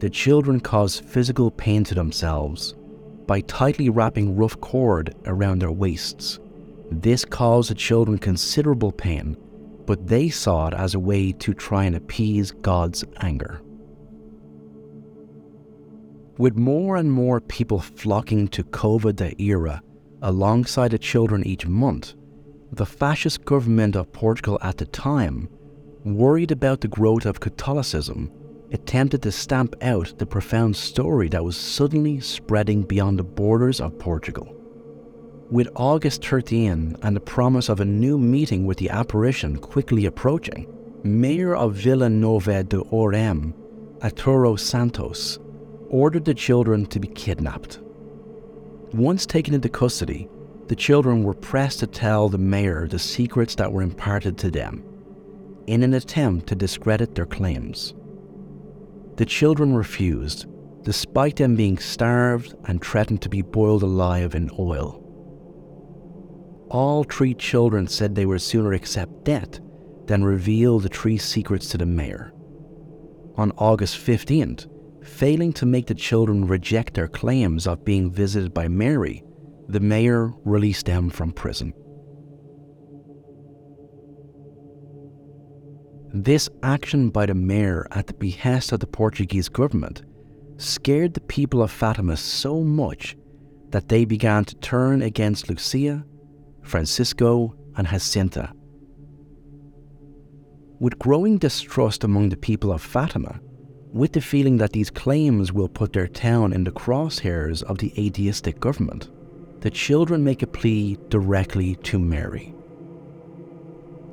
the 0.00 0.10
children 0.10 0.60
caused 0.60 1.04
physical 1.04 1.50
pain 1.50 1.82
to 1.84 1.94
themselves 1.94 2.74
by 3.26 3.40
tightly 3.40 3.88
wrapping 3.88 4.36
rough 4.36 4.60
cord 4.60 5.14
around 5.24 5.60
their 5.60 5.72
waists 5.72 6.38
this 6.90 7.24
caused 7.24 7.70
the 7.70 7.74
children 7.74 8.18
considerable 8.18 8.92
pain, 8.92 9.36
but 9.86 10.06
they 10.06 10.28
saw 10.28 10.68
it 10.68 10.74
as 10.74 10.94
a 10.94 10.98
way 10.98 11.32
to 11.32 11.54
try 11.54 11.84
and 11.84 11.96
appease 11.96 12.50
God's 12.50 13.04
anger. 13.20 13.60
With 16.38 16.56
more 16.56 16.96
and 16.96 17.10
more 17.10 17.40
people 17.40 17.80
flocking 17.80 18.48
to 18.48 18.62
Cova 18.62 19.14
da 19.14 19.34
Iria 19.40 19.82
alongside 20.22 20.92
the 20.92 20.98
children 20.98 21.46
each 21.46 21.66
month, 21.66 22.14
the 22.72 22.86
fascist 22.86 23.44
government 23.44 23.96
of 23.96 24.12
Portugal 24.12 24.58
at 24.62 24.76
the 24.76 24.86
time 24.86 25.48
worried 26.04 26.52
about 26.52 26.80
the 26.80 26.88
growth 26.88 27.26
of 27.26 27.40
Catholicism, 27.40 28.30
attempted 28.72 29.22
to 29.22 29.32
stamp 29.32 29.74
out 29.82 30.14
the 30.18 30.26
profound 30.26 30.76
story 30.76 31.28
that 31.28 31.44
was 31.44 31.56
suddenly 31.56 32.20
spreading 32.20 32.82
beyond 32.82 33.18
the 33.18 33.24
borders 33.24 33.80
of 33.80 33.98
Portugal. 33.98 34.57
With 35.50 35.68
August 35.76 36.22
13 36.26 36.96
and 37.00 37.16
the 37.16 37.20
promise 37.20 37.70
of 37.70 37.80
a 37.80 37.84
new 37.86 38.18
meeting 38.18 38.66
with 38.66 38.76
the 38.76 38.90
apparition 38.90 39.56
quickly 39.56 40.04
approaching, 40.04 40.66
Mayor 41.02 41.56
of 41.56 41.72
Vila 41.72 42.10
Nova 42.10 42.62
de 42.62 42.76
Ourém, 42.76 43.54
Arturo 44.02 44.56
Santos, 44.56 45.38
ordered 45.88 46.26
the 46.26 46.34
children 46.34 46.84
to 46.86 47.00
be 47.00 47.08
kidnapped. 47.08 47.80
Once 48.92 49.24
taken 49.24 49.54
into 49.54 49.70
custody, 49.70 50.28
the 50.66 50.76
children 50.76 51.22
were 51.22 51.32
pressed 51.32 51.78
to 51.78 51.86
tell 51.86 52.28
the 52.28 52.36
mayor 52.36 52.86
the 52.86 52.98
secrets 52.98 53.54
that 53.54 53.72
were 53.72 53.80
imparted 53.80 54.36
to 54.36 54.50
them, 54.50 54.84
in 55.66 55.82
an 55.82 55.94
attempt 55.94 56.46
to 56.48 56.54
discredit 56.56 57.14
their 57.14 57.24
claims. 57.24 57.94
The 59.16 59.24
children 59.24 59.74
refused, 59.74 60.44
despite 60.82 61.36
them 61.36 61.56
being 61.56 61.78
starved 61.78 62.54
and 62.66 62.84
threatened 62.84 63.22
to 63.22 63.30
be 63.30 63.40
boiled 63.40 63.82
alive 63.82 64.34
in 64.34 64.50
oil. 64.58 64.97
All 66.70 67.04
three 67.04 67.34
children 67.34 67.86
said 67.86 68.14
they 68.14 68.26
would 68.26 68.42
sooner 68.42 68.72
accept 68.72 69.24
debt 69.24 69.60
than 70.06 70.24
reveal 70.24 70.78
the 70.78 70.88
three 70.88 71.18
secrets 71.18 71.68
to 71.70 71.78
the 71.78 71.86
mayor. 71.86 72.32
On 73.36 73.52
August 73.52 73.96
15th, 73.96 74.66
failing 75.06 75.52
to 75.54 75.66
make 75.66 75.86
the 75.86 75.94
children 75.94 76.46
reject 76.46 76.94
their 76.94 77.08
claims 77.08 77.66
of 77.66 77.84
being 77.84 78.10
visited 78.10 78.52
by 78.52 78.68
Mary, 78.68 79.22
the 79.68 79.80
mayor 79.80 80.32
released 80.44 80.86
them 80.86 81.08
from 81.10 81.32
prison. 81.32 81.72
This 86.12 86.48
action 86.62 87.10
by 87.10 87.26
the 87.26 87.34
mayor 87.34 87.86
at 87.90 88.06
the 88.06 88.14
behest 88.14 88.72
of 88.72 88.80
the 88.80 88.86
Portuguese 88.86 89.48
government 89.48 90.02
scared 90.56 91.14
the 91.14 91.20
people 91.20 91.62
of 91.62 91.70
Fatima 91.70 92.16
so 92.16 92.62
much 92.62 93.16
that 93.70 93.88
they 93.88 94.04
began 94.04 94.44
to 94.46 94.56
turn 94.56 95.02
against 95.02 95.48
Lucia, 95.48 96.04
Francisco, 96.68 97.54
and 97.76 97.88
Jacinta. 97.88 98.52
With 100.80 100.98
growing 100.98 101.38
distrust 101.38 102.04
among 102.04 102.28
the 102.28 102.36
people 102.36 102.72
of 102.72 102.82
Fatima, 102.82 103.40
with 103.92 104.12
the 104.12 104.20
feeling 104.20 104.58
that 104.58 104.72
these 104.72 104.90
claims 104.90 105.52
will 105.52 105.68
put 105.68 105.92
their 105.92 106.06
town 106.06 106.52
in 106.52 106.64
the 106.64 106.70
crosshairs 106.70 107.62
of 107.62 107.78
the 107.78 107.92
atheistic 107.98 108.60
government, 108.60 109.10
the 109.60 109.70
children 109.70 110.22
make 110.22 110.42
a 110.42 110.46
plea 110.46 110.98
directly 111.08 111.74
to 111.76 111.98
Mary. 111.98 112.54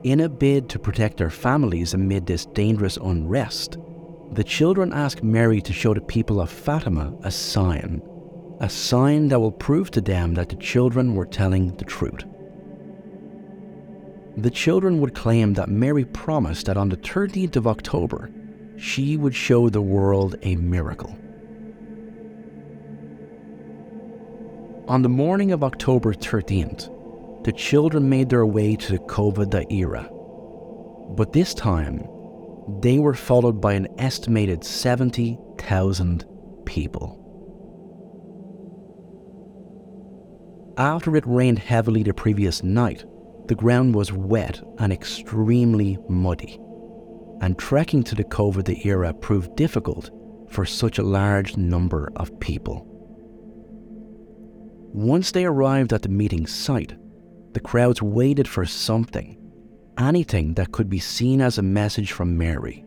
In 0.04 0.22
a 0.22 0.30
bid 0.30 0.70
to 0.70 0.80
protect 0.80 1.18
their 1.18 1.30
families 1.30 1.94
amid 1.94 2.26
this 2.26 2.46
dangerous 2.46 2.98
unrest, 2.98 3.78
the 4.32 4.44
children 4.44 4.94
ask 4.94 5.22
Mary 5.22 5.62
to 5.62 5.74
show 5.74 5.94
the 5.94 6.02
people 6.02 6.40
of 6.40 6.50
Fatima 6.50 7.14
a 7.24 7.32
sign, 7.32 8.02
a 8.60 8.70
sign 8.70 9.28
that 9.28 9.40
will 9.40 9.52
prove 9.52 9.92
to 9.92 10.02
them 10.02 10.34
that 10.36 10.50
the 10.50 10.56
children 10.56 11.16
were 11.16 11.26
telling 11.26 11.76
the 11.76 11.86
truth. 11.86 12.24
The 14.38 14.52
children 14.52 15.00
would 15.00 15.16
claim 15.16 15.54
that 15.54 15.70
Mary 15.70 16.04
promised 16.04 16.66
that 16.66 16.76
on 16.76 16.90
the 16.90 16.98
13th 16.98 17.56
of 17.56 17.68
October, 17.68 18.30
she 18.76 19.16
would 19.16 19.34
show 19.34 19.70
the 19.70 19.82
world 19.82 20.36
a 20.42 20.58
miracle. 20.58 21.18
On 24.90 25.02
the 25.02 25.10
morning 25.10 25.52
of 25.52 25.64
October 25.64 26.14
13th, 26.14 26.92
the 27.46 27.54
children 27.54 28.10
made 28.10 28.30
their 28.30 28.46
way 28.46 28.76
to 28.76 28.92
the 28.92 29.00
Cova 29.00 29.50
da 29.50 29.64
Iria. 29.72 30.10
But 31.16 31.32
this 31.32 31.54
time, 31.54 32.06
they 32.82 33.00
were 33.00 33.14
followed 33.14 33.62
by 33.62 33.74
an 33.74 33.88
estimated 33.98 34.64
70,000 34.64 36.26
people. 36.66 37.22
After 40.78 41.16
it 41.16 41.26
rained 41.26 41.60
heavily 41.60 42.04
the 42.04 42.14
previous 42.14 42.62
night, 42.64 43.06
the 43.48 43.56
ground 43.56 43.94
was 43.94 44.12
wet 44.12 44.62
and 44.80 44.92
extremely 44.92 45.98
muddy 46.10 46.60
and 47.42 47.58
trekking 47.58 48.04
to 48.04 48.16
the 48.16 48.24
Cove 48.24 48.58
of 48.58 48.66
the 48.66 48.88
Era 48.88 49.14
proved 49.14 49.56
difficult 49.56 50.10
for 50.50 50.66
such 50.66 50.98
a 50.98 51.04
large 51.04 51.58
number 51.58 52.12
of 52.16 52.40
people. 52.40 52.88
Once 54.94 55.32
they 55.32 55.46
arrived 55.46 55.92
at 55.92 56.02
the 56.02 56.10
meeting 56.10 56.48
site, 56.48 56.96
the 57.54 57.60
crowds 57.60 58.02
waited 58.02 58.48
for 58.48 58.66
something, 58.66 59.38
anything 59.98 60.54
that 60.54 60.72
could 60.72 60.90
be 60.90 61.00
seen 61.00 61.42
as 61.42 61.58
a 61.58 61.62
message 61.62 62.12
from 62.12 62.38
Mary. 62.38 62.86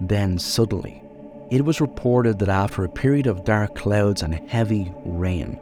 Then 0.00 0.38
suddenly, 0.38 1.02
it 1.50 1.64
was 1.64 1.80
reported 1.80 2.38
that 2.40 2.48
after 2.48 2.84
a 2.84 2.88
period 2.88 3.26
of 3.26 3.44
dark 3.44 3.74
clouds 3.74 4.22
and 4.22 4.34
heavy 4.50 4.92
rain, 5.04 5.58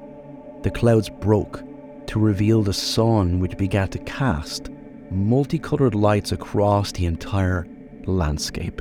the 0.62 0.70
clouds 0.70 1.08
broke 1.08 1.62
to 2.08 2.18
reveal 2.18 2.62
the 2.62 2.72
sun 2.72 3.40
which 3.40 3.56
began 3.56 3.88
to 3.88 3.98
cast 4.00 4.70
multicolored 5.10 5.94
lights 5.94 6.32
across 6.32 6.92
the 6.92 7.06
entire 7.06 7.66
landscape. 8.06 8.80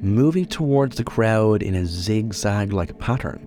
Moving 0.00 0.46
towards 0.46 0.96
the 0.96 1.04
crowd 1.04 1.62
in 1.62 1.74
a 1.74 1.84
zigzag 1.84 2.72
like 2.72 2.98
pattern, 2.98 3.46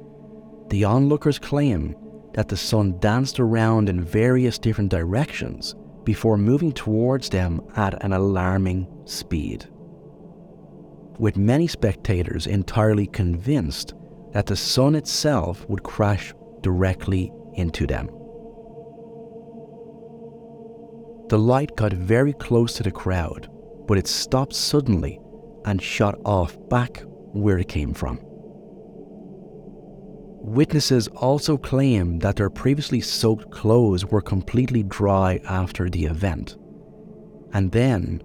the 0.68 0.84
onlookers 0.84 1.40
claim 1.40 1.96
that 2.34 2.48
the 2.48 2.58
sun 2.58 2.98
danced 3.00 3.40
around 3.40 3.90
in 3.90 4.04
various 4.04 4.58
different 4.58 4.90
directions 4.90 5.76
before 6.04 6.38
moving 6.38 6.72
towards 6.72 7.30
them 7.30 7.62
at 7.76 8.04
an 8.04 8.14
alarming 8.14 8.88
speed. 9.06 9.66
With 11.20 11.38
many 11.38 11.68
spectators 11.68 12.48
entirely 12.48 13.06
convinced 13.08 13.94
that 14.34 14.46
the 14.46 14.56
sun 14.56 14.96
itself 14.96 15.68
would 15.70 15.84
crash 15.84 16.34
directly 16.62 17.32
into 17.56 17.86
them. 17.86 18.08
The 21.30 21.40
light 21.40 21.76
got 21.76 21.94
very 21.94 22.34
close 22.34 22.74
to 22.74 22.84
the 22.84 22.92
crowd, 22.92 23.50
but 23.88 23.98
it 23.98 24.08
stopped 24.08 24.54
suddenly 24.54 25.20
and 25.66 25.82
shot 25.82 26.20
off 26.26 26.58
back 26.70 27.04
where 27.34 27.58
it 27.58 27.68
came 27.68 27.94
from. 27.94 28.20
Witnesses 30.44 31.08
also 31.10 31.56
claim 31.56 32.20
that 32.20 32.36
their 32.36 32.50
previously 32.50 33.00
soaked 33.00 33.52
clothes 33.52 34.06
were 34.06 34.22
completely 34.22 34.84
dry 34.84 35.40
after 35.48 35.90
the 35.90 36.06
event. 36.06 36.58
And 37.54 37.72
then 37.72 38.24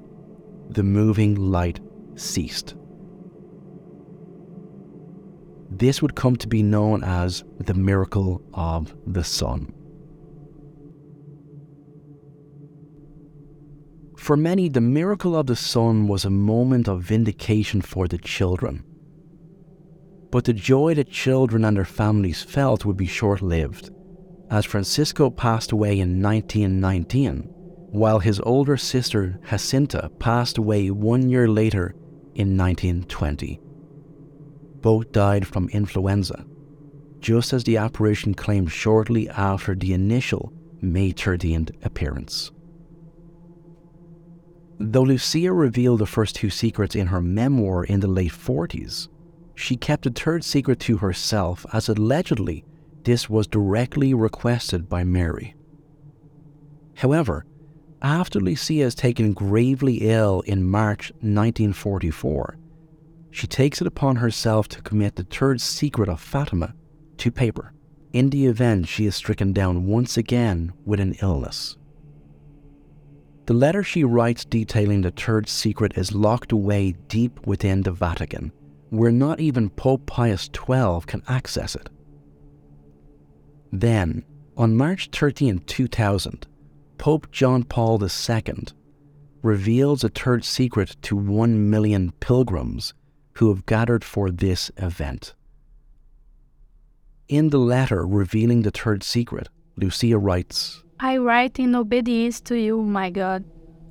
the 0.70 0.82
moving 0.82 1.34
light 1.34 1.78
ceased. 2.14 2.74
This 5.70 6.00
would 6.00 6.14
come 6.14 6.36
to 6.36 6.48
be 6.48 6.62
known 6.62 7.02
as 7.02 7.44
the 7.58 7.74
miracle 7.74 8.42
of 8.54 8.94
the 9.06 9.24
sun. 9.24 9.72
For 14.16 14.36
many, 14.36 14.68
the 14.68 14.80
miracle 14.80 15.36
of 15.36 15.46
the 15.46 15.56
sun 15.56 16.08
was 16.08 16.24
a 16.24 16.30
moment 16.30 16.88
of 16.88 17.02
vindication 17.02 17.80
for 17.80 18.08
the 18.08 18.18
children. 18.18 18.82
But 20.30 20.44
the 20.44 20.52
joy 20.52 20.94
that 20.94 21.10
children 21.10 21.64
and 21.64 21.76
their 21.76 21.84
families 21.84 22.42
felt 22.42 22.84
would 22.84 22.96
be 22.96 23.06
short 23.06 23.42
lived, 23.42 23.90
as 24.50 24.64
Francisco 24.64 25.30
passed 25.30 25.72
away 25.72 26.00
in 26.00 26.22
1919, 26.22 27.42
while 27.90 28.18
his 28.18 28.40
older 28.40 28.76
sister 28.76 29.38
Jacinta 29.48 30.10
passed 30.18 30.58
away 30.58 30.90
one 30.90 31.28
year 31.28 31.48
later 31.48 31.94
in 32.34 32.56
1920. 32.56 33.60
Both 34.86 35.10
died 35.10 35.48
from 35.48 35.68
influenza, 35.70 36.46
just 37.18 37.52
as 37.52 37.64
the 37.64 37.76
apparition 37.76 38.34
claimed 38.34 38.70
shortly 38.70 39.28
after 39.28 39.74
the 39.74 39.92
initial 39.92 40.52
May 40.80 41.12
13th 41.12 41.74
appearance. 41.84 42.52
Though 44.78 45.02
Lucia 45.02 45.52
revealed 45.52 45.98
the 45.98 46.06
first 46.06 46.36
two 46.36 46.50
secrets 46.50 46.94
in 46.94 47.08
her 47.08 47.20
memoir 47.20 47.82
in 47.82 47.98
the 47.98 48.06
late 48.06 48.30
40s, 48.30 49.08
she 49.56 49.74
kept 49.74 50.06
a 50.06 50.10
third 50.10 50.44
secret 50.44 50.78
to 50.82 50.98
herself 50.98 51.66
as 51.72 51.88
allegedly 51.88 52.64
this 53.02 53.28
was 53.28 53.48
directly 53.48 54.14
requested 54.14 54.88
by 54.88 55.02
Mary. 55.02 55.56
However, 56.94 57.44
after 58.00 58.38
Lucia 58.38 58.84
is 58.84 58.94
taken 58.94 59.32
gravely 59.32 60.08
ill 60.08 60.42
in 60.42 60.62
March 60.62 61.10
1944, 61.22 62.58
she 63.36 63.46
takes 63.46 63.82
it 63.82 63.86
upon 63.86 64.16
herself 64.16 64.66
to 64.66 64.80
commit 64.80 65.16
the 65.16 65.22
third 65.24 65.60
secret 65.60 66.08
of 66.08 66.18
Fatima 66.18 66.74
to 67.18 67.30
paper 67.30 67.74
in 68.14 68.30
the 68.30 68.46
event 68.46 68.88
she 68.88 69.04
is 69.04 69.14
stricken 69.14 69.52
down 69.52 69.84
once 69.84 70.16
again 70.16 70.72
with 70.86 71.00
an 71.00 71.14
illness. 71.20 71.76
The 73.44 73.52
letter 73.52 73.82
she 73.82 74.04
writes 74.04 74.46
detailing 74.46 75.02
the 75.02 75.10
third 75.10 75.50
secret 75.50 75.98
is 75.98 76.14
locked 76.14 76.50
away 76.50 76.92
deep 77.08 77.46
within 77.46 77.82
the 77.82 77.92
Vatican, 77.92 78.52
where 78.88 79.12
not 79.12 79.38
even 79.38 79.68
Pope 79.68 80.06
Pius 80.06 80.44
XII 80.44 81.00
can 81.06 81.22
access 81.28 81.74
it. 81.74 81.90
Then, 83.70 84.24
On 84.56 84.74
March 84.74 85.10
13, 85.12 85.58
2000, 85.58 86.46
Pope 86.96 87.30
John 87.30 87.64
Paul 87.64 88.02
II 88.02 88.64
reveals 89.42 90.02
a 90.02 90.08
third 90.08 90.42
secret 90.42 90.96
to 91.02 91.14
1 91.14 91.68
million 91.68 92.12
pilgrims 92.12 92.94
who 93.36 93.48
have 93.48 93.66
gathered 93.66 94.04
for 94.04 94.30
this 94.30 94.70
event. 94.76 95.34
In 97.28 97.50
the 97.50 97.58
letter 97.58 98.06
revealing 98.06 98.62
the 98.62 98.70
third 98.70 99.02
secret, 99.02 99.48
Lucia 99.76 100.18
writes 100.18 100.82
I 100.98 101.18
write 101.18 101.58
in 101.58 101.74
obedience 101.74 102.40
to 102.42 102.58
you, 102.58 102.80
my 102.82 103.10
God, 103.10 103.44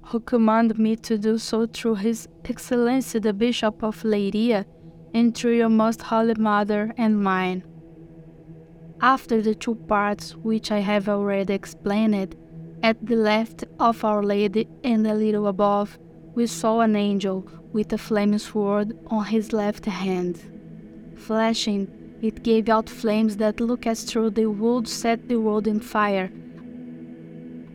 who 0.06 0.20
command 0.20 0.80
me 0.80 0.96
to 0.98 1.18
do 1.18 1.38
so 1.38 1.68
through 1.68 1.96
His 1.96 2.28
Excellency 2.44 3.20
the 3.20 3.34
Bishop 3.34 3.84
of 3.84 4.04
Leiria 4.04 4.66
and 5.14 5.36
through 5.36 5.58
your 5.58 5.70
most 5.70 6.02
holy 6.02 6.36
mother 6.36 6.94
and 6.98 7.24
mine. 7.24 7.64
After 9.02 9.42
the 9.42 9.54
two 9.54 9.76
parts 9.76 10.36
which 10.36 10.72
I 10.72 10.80
have 10.80 11.08
already 11.08 11.54
explained, 11.54 12.36
at 12.82 13.06
the 13.06 13.16
left 13.16 13.64
of 13.80 14.04
Our 14.04 14.24
Lady 14.24 14.68
and 14.84 15.06
a 15.06 15.14
little 15.14 15.48
above, 15.48 16.00
we 16.36 16.46
saw 16.46 16.82
an 16.82 16.96
angel 16.96 17.48
with 17.72 17.92
a 17.94 17.98
flaming 17.98 18.40
sword 18.40 18.98
on 19.08 19.26
his 19.26 19.54
left 19.54 19.86
hand. 19.86 20.40
Flashing, 21.16 21.88
it 22.22 22.44
gave 22.44 22.70
out 22.70 22.90
flames 22.90 23.38
that 23.38 23.60
looked 23.60 23.88
as 23.88 24.06
though 24.06 24.30
they 24.30 24.46
would 24.46 24.88
set 24.88 25.28
the 25.28 25.38
world 25.38 25.66
in 25.68 25.80
fire, 25.80 26.30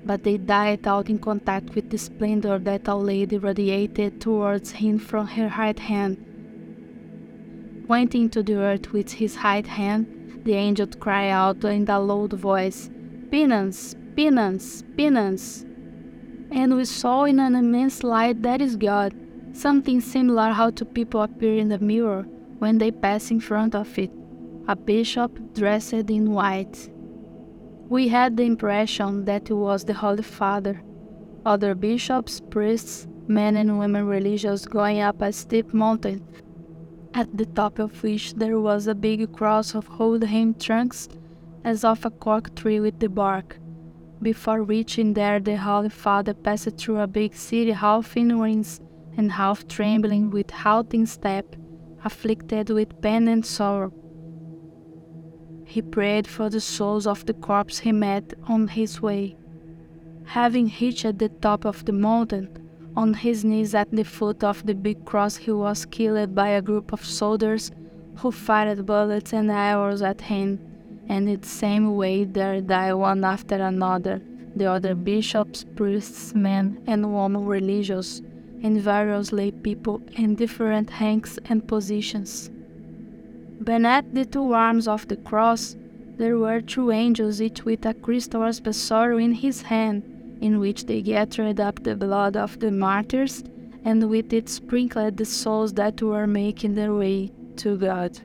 but 0.05 0.25
they 0.25 0.37
died 0.37 0.87
out 0.87 1.09
in 1.09 1.19
contact 1.19 1.75
with 1.75 1.91
the 1.91 1.99
splendor 1.99 2.59
that 2.59 2.89
Our 2.89 2.99
Lady 2.99 3.39
radiated 3.39 4.21
towards 4.21 4.73
him 4.73 4.99
from 4.99 5.27
her 5.27 5.53
right 5.59 5.79
hand. 5.79 6.27
Pointing 7.87 8.29
to 8.31 8.43
the 8.43 8.57
earth 8.57 8.93
with 8.93 9.13
his 9.13 9.37
right 9.43 9.67
hand, 9.67 10.43
the 10.45 10.55
angel 10.55 10.87
cried 10.87 11.31
out 11.31 11.65
in 11.65 11.89
a 11.89 12.01
loud 12.01 12.33
voice, 12.35 12.91
Penance, 13.31 13.95
penance, 14.17 14.83
penance. 14.97 15.65
And 16.53 16.77
we 16.77 16.85
saw 16.85 17.25
in 17.25 17.39
an 17.39 17.55
immense 17.55 18.03
light 18.03 18.43
that 18.43 18.61
is 18.61 18.77
God, 18.77 19.15
something 19.53 20.01
similar 20.01 20.51
how 20.51 20.71
to 20.71 20.85
people 20.85 21.23
appear 21.23 21.57
in 21.57 21.69
the 21.69 21.79
mirror 21.79 22.27
when 22.59 22.79
they 22.79 22.91
pass 22.91 23.31
in 23.31 23.41
front 23.41 23.75
of 23.75 23.99
it, 23.99 24.11
a 24.67 24.75
bishop 24.75 25.55
dressed 25.55 25.93
in 25.93 26.33
white. 26.33 26.91
We 27.89 28.09
had 28.09 28.37
the 28.37 28.43
impression 28.43 29.25
that 29.27 29.49
it 29.49 29.55
was 29.55 29.85
the 29.85 29.95
Holy 29.95 30.23
Father. 30.23 30.83
Other 31.47 31.75
bishops, 31.75 32.41
priests, 32.51 33.07
men 33.29 33.57
and 33.57 33.79
women 33.79 34.07
religious 34.07 34.67
going 34.67 35.01
up 35.01 35.23
a 35.23 35.33
steep 35.33 35.73
mountain, 35.73 36.27
at 37.15 37.37
the 37.37 37.47
top 37.47 37.79
of 37.79 38.03
which 38.03 38.35
there 38.35 38.59
was 38.59 38.89
a 38.89 38.95
big 38.95 39.33
cross 39.33 39.75
of 39.75 39.89
old 40.01 40.25
hemp 40.25 40.59
trunks, 40.59 41.09
as 41.65 41.85
of 41.85 42.05
a 42.05 42.11
cork 42.11 42.55
tree 42.57 42.81
with 42.81 42.99
the 42.99 43.09
bark. 43.09 43.60
Before 44.23 44.63
reaching 44.63 45.15
there, 45.15 45.41
the 45.41 45.57
Holy 45.57 45.89
Father 45.89 46.35
passed 46.35 46.77
through 46.77 47.01
a 47.01 47.07
big 47.07 47.35
city, 47.35 47.71
half 47.71 48.19
in 48.19 48.39
ruins 48.39 48.79
and 49.17 49.33
half 49.33 49.67
trembling 49.67 50.29
with 50.29 50.51
halting 50.51 51.07
step, 51.07 51.57
afflicted 52.05 52.69
with 52.69 53.01
pain 53.01 53.29
and 53.29 53.47
sorrow. 53.47 53.95
He 55.65 55.81
prayed 55.81 56.27
for 56.27 56.51
the 56.51 56.61
souls 56.61 57.07
of 57.07 57.25
the 57.25 57.33
corpses 57.33 57.81
he 57.81 57.93
met 57.93 58.35
on 58.47 58.69
his 58.69 59.01
way. 59.01 59.39
Having 60.27 60.71
reached 60.79 61.19
the 61.19 61.31
top 61.41 61.65
of 61.65 61.87
the 61.87 61.93
mountain, 61.93 62.49
on 62.95 63.15
his 63.15 63.43
knees 63.43 63.75
at 63.75 63.91
the 63.91 64.05
foot 64.05 64.45
of 64.45 64.67
the 64.67 64.75
big 64.75 65.07
cross, 65.07 65.37
he 65.37 65.51
was 65.51 65.87
killed 65.87 66.35
by 66.35 66.49
a 66.49 66.61
group 66.61 66.93
of 66.93 67.03
soldiers 67.03 67.71
who 68.17 68.31
fired 68.31 68.85
bullets 68.85 69.33
and 69.33 69.51
arrows 69.51 70.03
at 70.03 70.21
him 70.21 70.59
and 71.11 71.29
in 71.29 71.41
the 71.41 71.47
same 71.47 71.97
way 71.97 72.25
there 72.25 72.61
die 72.61 72.95
one 72.95 73.25
after 73.25 73.57
another 73.57 74.23
the 74.55 74.67
other 74.67 74.95
bishops, 74.95 75.65
priests, 75.77 76.35
men 76.35 76.83
and 76.87 77.15
women 77.15 77.45
religious, 77.47 78.21
and 78.63 78.81
various 78.81 79.33
lay 79.33 79.51
people 79.51 80.01
in 80.17 80.35
different 80.35 80.91
ranks 81.01 81.39
and 81.49 81.67
positions. 81.67 82.51
Beneath 83.63 84.13
the 84.13 84.25
two 84.25 84.53
arms 84.53 84.89
of 84.89 85.07
the 85.09 85.17
cross 85.17 85.77
there 86.17 86.39
were 86.39 86.61
two 86.61 86.91
angels, 86.91 87.41
each 87.41 87.65
with 87.65 87.87
a 87.87 87.95
crystal 87.95 88.43
aspersor 88.43 89.19
in 89.19 89.33
his 89.33 89.63
hand, 89.63 90.03
in 90.41 90.59
which 90.59 90.87
they 90.87 91.01
gathered 91.01 91.61
up 91.61 91.83
the 91.83 91.97
blood 91.97 92.37
of 92.37 92.59
the 92.61 92.71
martyrs, 92.71 93.43
and 93.85 94.11
with 94.11 94.33
it 94.33 94.49
sprinkled 94.49 95.17
the 95.17 95.25
souls 95.25 95.73
that 95.75 96.03
were 96.03 96.27
making 96.27 96.75
their 96.75 96.93
way 96.93 97.33
to 97.57 97.77
God. 97.79 98.21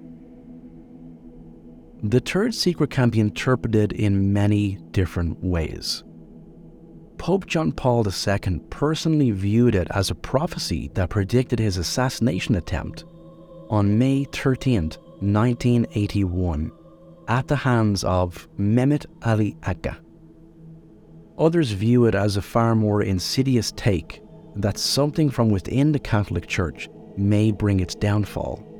The 2.07 2.19
third 2.19 2.53
secret 2.53 2.91
can 2.91 3.09
be 3.09 3.19
interpreted 3.19 3.91
in 3.91 4.31
many 4.31 4.77
different 4.91 5.43
ways. 5.43 6.03
Pope 7.17 7.47
John 7.47 7.71
Paul 7.71 8.05
II 8.07 8.59
personally 8.69 9.31
viewed 9.31 9.73
it 9.73 9.87
as 9.89 10.11
a 10.11 10.15
prophecy 10.15 10.91
that 10.93 11.09
predicted 11.09 11.57
his 11.57 11.77
assassination 11.77 12.53
attempt 12.53 13.05
on 13.71 13.97
May 13.97 14.25
13, 14.25 14.91
1981, 15.19 16.71
at 17.27 17.47
the 17.47 17.55
hands 17.55 18.03
of 18.03 18.47
Mehmet 18.55 19.07
Ali 19.23 19.57
Agca. 19.61 19.97
Others 21.39 21.71
view 21.71 22.05
it 22.05 22.13
as 22.13 22.37
a 22.37 22.41
far 22.43 22.75
more 22.75 23.01
insidious 23.01 23.71
take 23.75 24.21
that 24.57 24.77
something 24.77 25.31
from 25.31 25.49
within 25.49 25.91
the 25.91 25.97
Catholic 25.97 26.45
Church 26.45 26.87
may 27.17 27.49
bring 27.49 27.79
its 27.79 27.95
downfall 27.95 28.74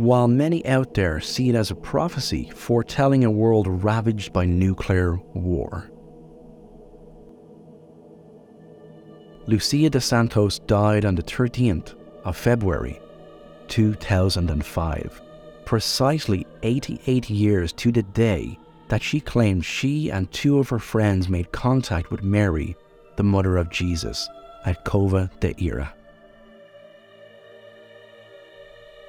while 0.00 0.26
many 0.26 0.64
out 0.66 0.94
there 0.94 1.20
see 1.20 1.50
it 1.50 1.54
as 1.54 1.70
a 1.70 1.74
prophecy 1.74 2.50
foretelling 2.54 3.22
a 3.22 3.30
world 3.30 3.66
ravaged 3.84 4.32
by 4.32 4.46
nuclear 4.46 5.18
war. 5.34 5.90
Lucia 9.46 9.90
de 9.90 10.00
Santos 10.00 10.58
died 10.60 11.04
on 11.04 11.14
the 11.14 11.22
13th 11.22 11.94
of 12.24 12.34
February 12.34 12.98
2005, 13.68 15.20
precisely 15.66 16.46
88 16.62 17.28
years 17.28 17.70
to 17.74 17.92
the 17.92 18.02
day 18.02 18.58
that 18.88 19.02
she 19.02 19.20
claimed 19.20 19.66
she 19.66 20.10
and 20.10 20.32
two 20.32 20.58
of 20.58 20.70
her 20.70 20.78
friends 20.78 21.28
made 21.28 21.52
contact 21.52 22.10
with 22.10 22.22
Mary, 22.22 22.74
the 23.16 23.22
mother 23.22 23.58
of 23.58 23.68
Jesus, 23.68 24.26
at 24.64 24.82
Cova 24.86 25.30
da 25.40 25.52
Iria. 25.60 25.92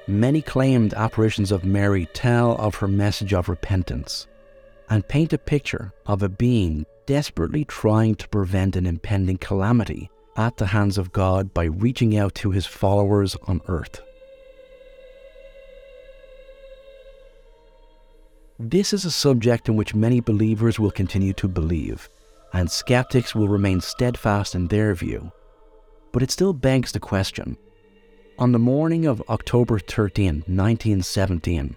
Many 0.08 0.42
claimed 0.42 0.94
apparitions 0.94 1.52
of 1.52 1.64
Mary 1.64 2.06
tell 2.12 2.56
of 2.56 2.74
her 2.76 2.88
message 2.88 3.32
of 3.32 3.48
repentance 3.48 4.26
and 4.90 5.06
paint 5.06 5.32
a 5.32 5.38
picture 5.38 5.92
of 6.06 6.22
a 6.22 6.28
being 6.28 6.84
desperately 7.06 7.64
trying 7.64 8.16
to 8.16 8.28
prevent 8.28 8.74
an 8.74 8.84
impending 8.84 9.38
calamity 9.38 10.10
at 10.36 10.56
the 10.56 10.66
hands 10.66 10.98
of 10.98 11.12
God 11.12 11.54
by 11.54 11.64
reaching 11.64 12.16
out 12.16 12.34
to 12.36 12.50
his 12.50 12.66
followers 12.66 13.36
on 13.44 13.60
earth. 13.68 14.00
This 18.58 18.92
is 18.92 19.04
a 19.04 19.10
subject 19.10 19.68
in 19.68 19.76
which 19.76 19.94
many 19.94 20.20
believers 20.20 20.80
will 20.80 20.90
continue 20.90 21.32
to 21.34 21.48
believe, 21.48 22.08
and 22.52 22.70
skeptics 22.70 23.34
will 23.34 23.48
remain 23.48 23.80
steadfast 23.80 24.54
in 24.54 24.66
their 24.66 24.94
view. 24.94 25.30
But 26.12 26.22
it 26.22 26.30
still 26.30 26.52
begs 26.52 26.92
the 26.92 27.00
question 27.00 27.56
on 28.42 28.50
the 28.50 28.58
morning 28.58 29.06
of 29.06 29.22
October 29.28 29.78
13, 29.78 30.42
1917, 30.48 31.76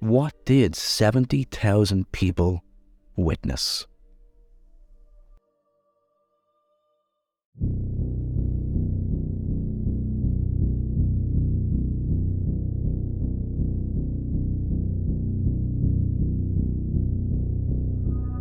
what 0.00 0.34
did 0.44 0.76
70,000 0.76 2.12
people 2.12 2.62
witness? 3.16 3.86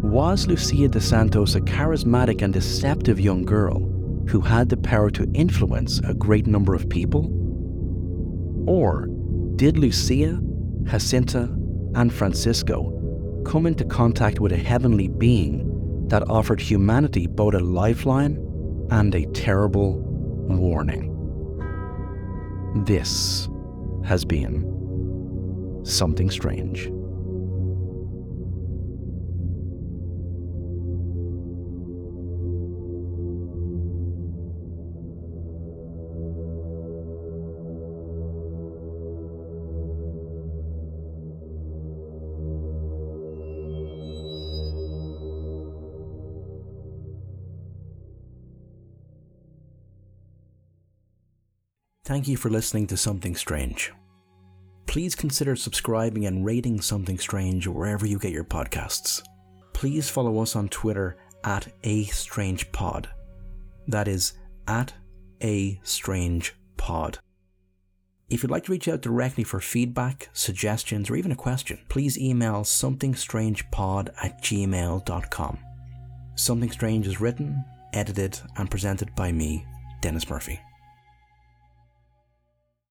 Was 0.03 0.47
Lucia 0.47 0.89
de 0.89 0.99
Santos 0.99 1.55
a 1.55 1.61
charismatic 1.61 2.41
and 2.41 2.51
deceptive 2.51 3.21
young 3.21 3.45
girl 3.45 3.90
who 4.31 4.39
had 4.39 4.69
the 4.69 4.77
power 4.77 5.09
to 5.09 5.29
influence 5.33 5.99
a 5.99 6.13
great 6.13 6.47
number 6.47 6.73
of 6.73 6.87
people? 6.87 7.29
Or 8.65 9.07
did 9.57 9.77
Lucia, 9.77 10.39
Jacinta, 10.83 11.53
and 11.95 12.13
Francisco 12.13 13.43
come 13.45 13.65
into 13.65 13.83
contact 13.83 14.39
with 14.39 14.53
a 14.53 14.57
heavenly 14.57 15.09
being 15.09 16.07
that 16.07 16.29
offered 16.29 16.61
humanity 16.61 17.27
both 17.27 17.55
a 17.55 17.59
lifeline 17.59 18.37
and 18.89 19.13
a 19.13 19.25
terrible 19.33 19.99
warning? 20.47 21.09
This 22.85 23.49
has 24.05 24.23
been 24.23 25.81
something 25.83 26.31
strange. 26.31 26.89
Thank 52.11 52.27
you 52.27 52.35
for 52.35 52.49
listening 52.49 52.87
to 52.87 52.97
Something 52.97 53.37
Strange. 53.37 53.93
Please 54.85 55.15
consider 55.15 55.55
subscribing 55.55 56.25
and 56.25 56.45
rating 56.45 56.81
Something 56.81 57.17
Strange 57.17 57.67
wherever 57.67 58.05
you 58.05 58.19
get 58.19 58.33
your 58.33 58.43
podcasts. 58.43 59.23
Please 59.71 60.09
follow 60.09 60.41
us 60.41 60.57
on 60.57 60.67
Twitter 60.67 61.15
at 61.45 61.71
A 61.85 62.03
Strange 62.07 62.69
Pod. 62.73 63.09
That 63.87 64.09
is 64.09 64.33
at 64.67 64.93
A 65.41 65.79
Strange 65.83 66.53
Pod. 66.75 67.17
If 68.29 68.43
you'd 68.43 68.51
like 68.51 68.65
to 68.65 68.73
reach 68.73 68.89
out 68.89 69.01
directly 69.01 69.45
for 69.45 69.61
feedback, 69.61 70.27
suggestions, 70.33 71.09
or 71.09 71.15
even 71.15 71.31
a 71.31 71.35
question, 71.35 71.79
please 71.87 72.19
email 72.19 72.63
somethingstrangepod 72.63 74.09
at 74.21 74.43
gmail.com. 74.43 75.57
Something 76.35 76.71
Strange 76.71 77.07
is 77.07 77.21
written, 77.21 77.63
edited, 77.93 78.37
and 78.57 78.69
presented 78.69 79.15
by 79.15 79.31
me, 79.31 79.65
Dennis 80.01 80.29
Murphy. 80.29 80.59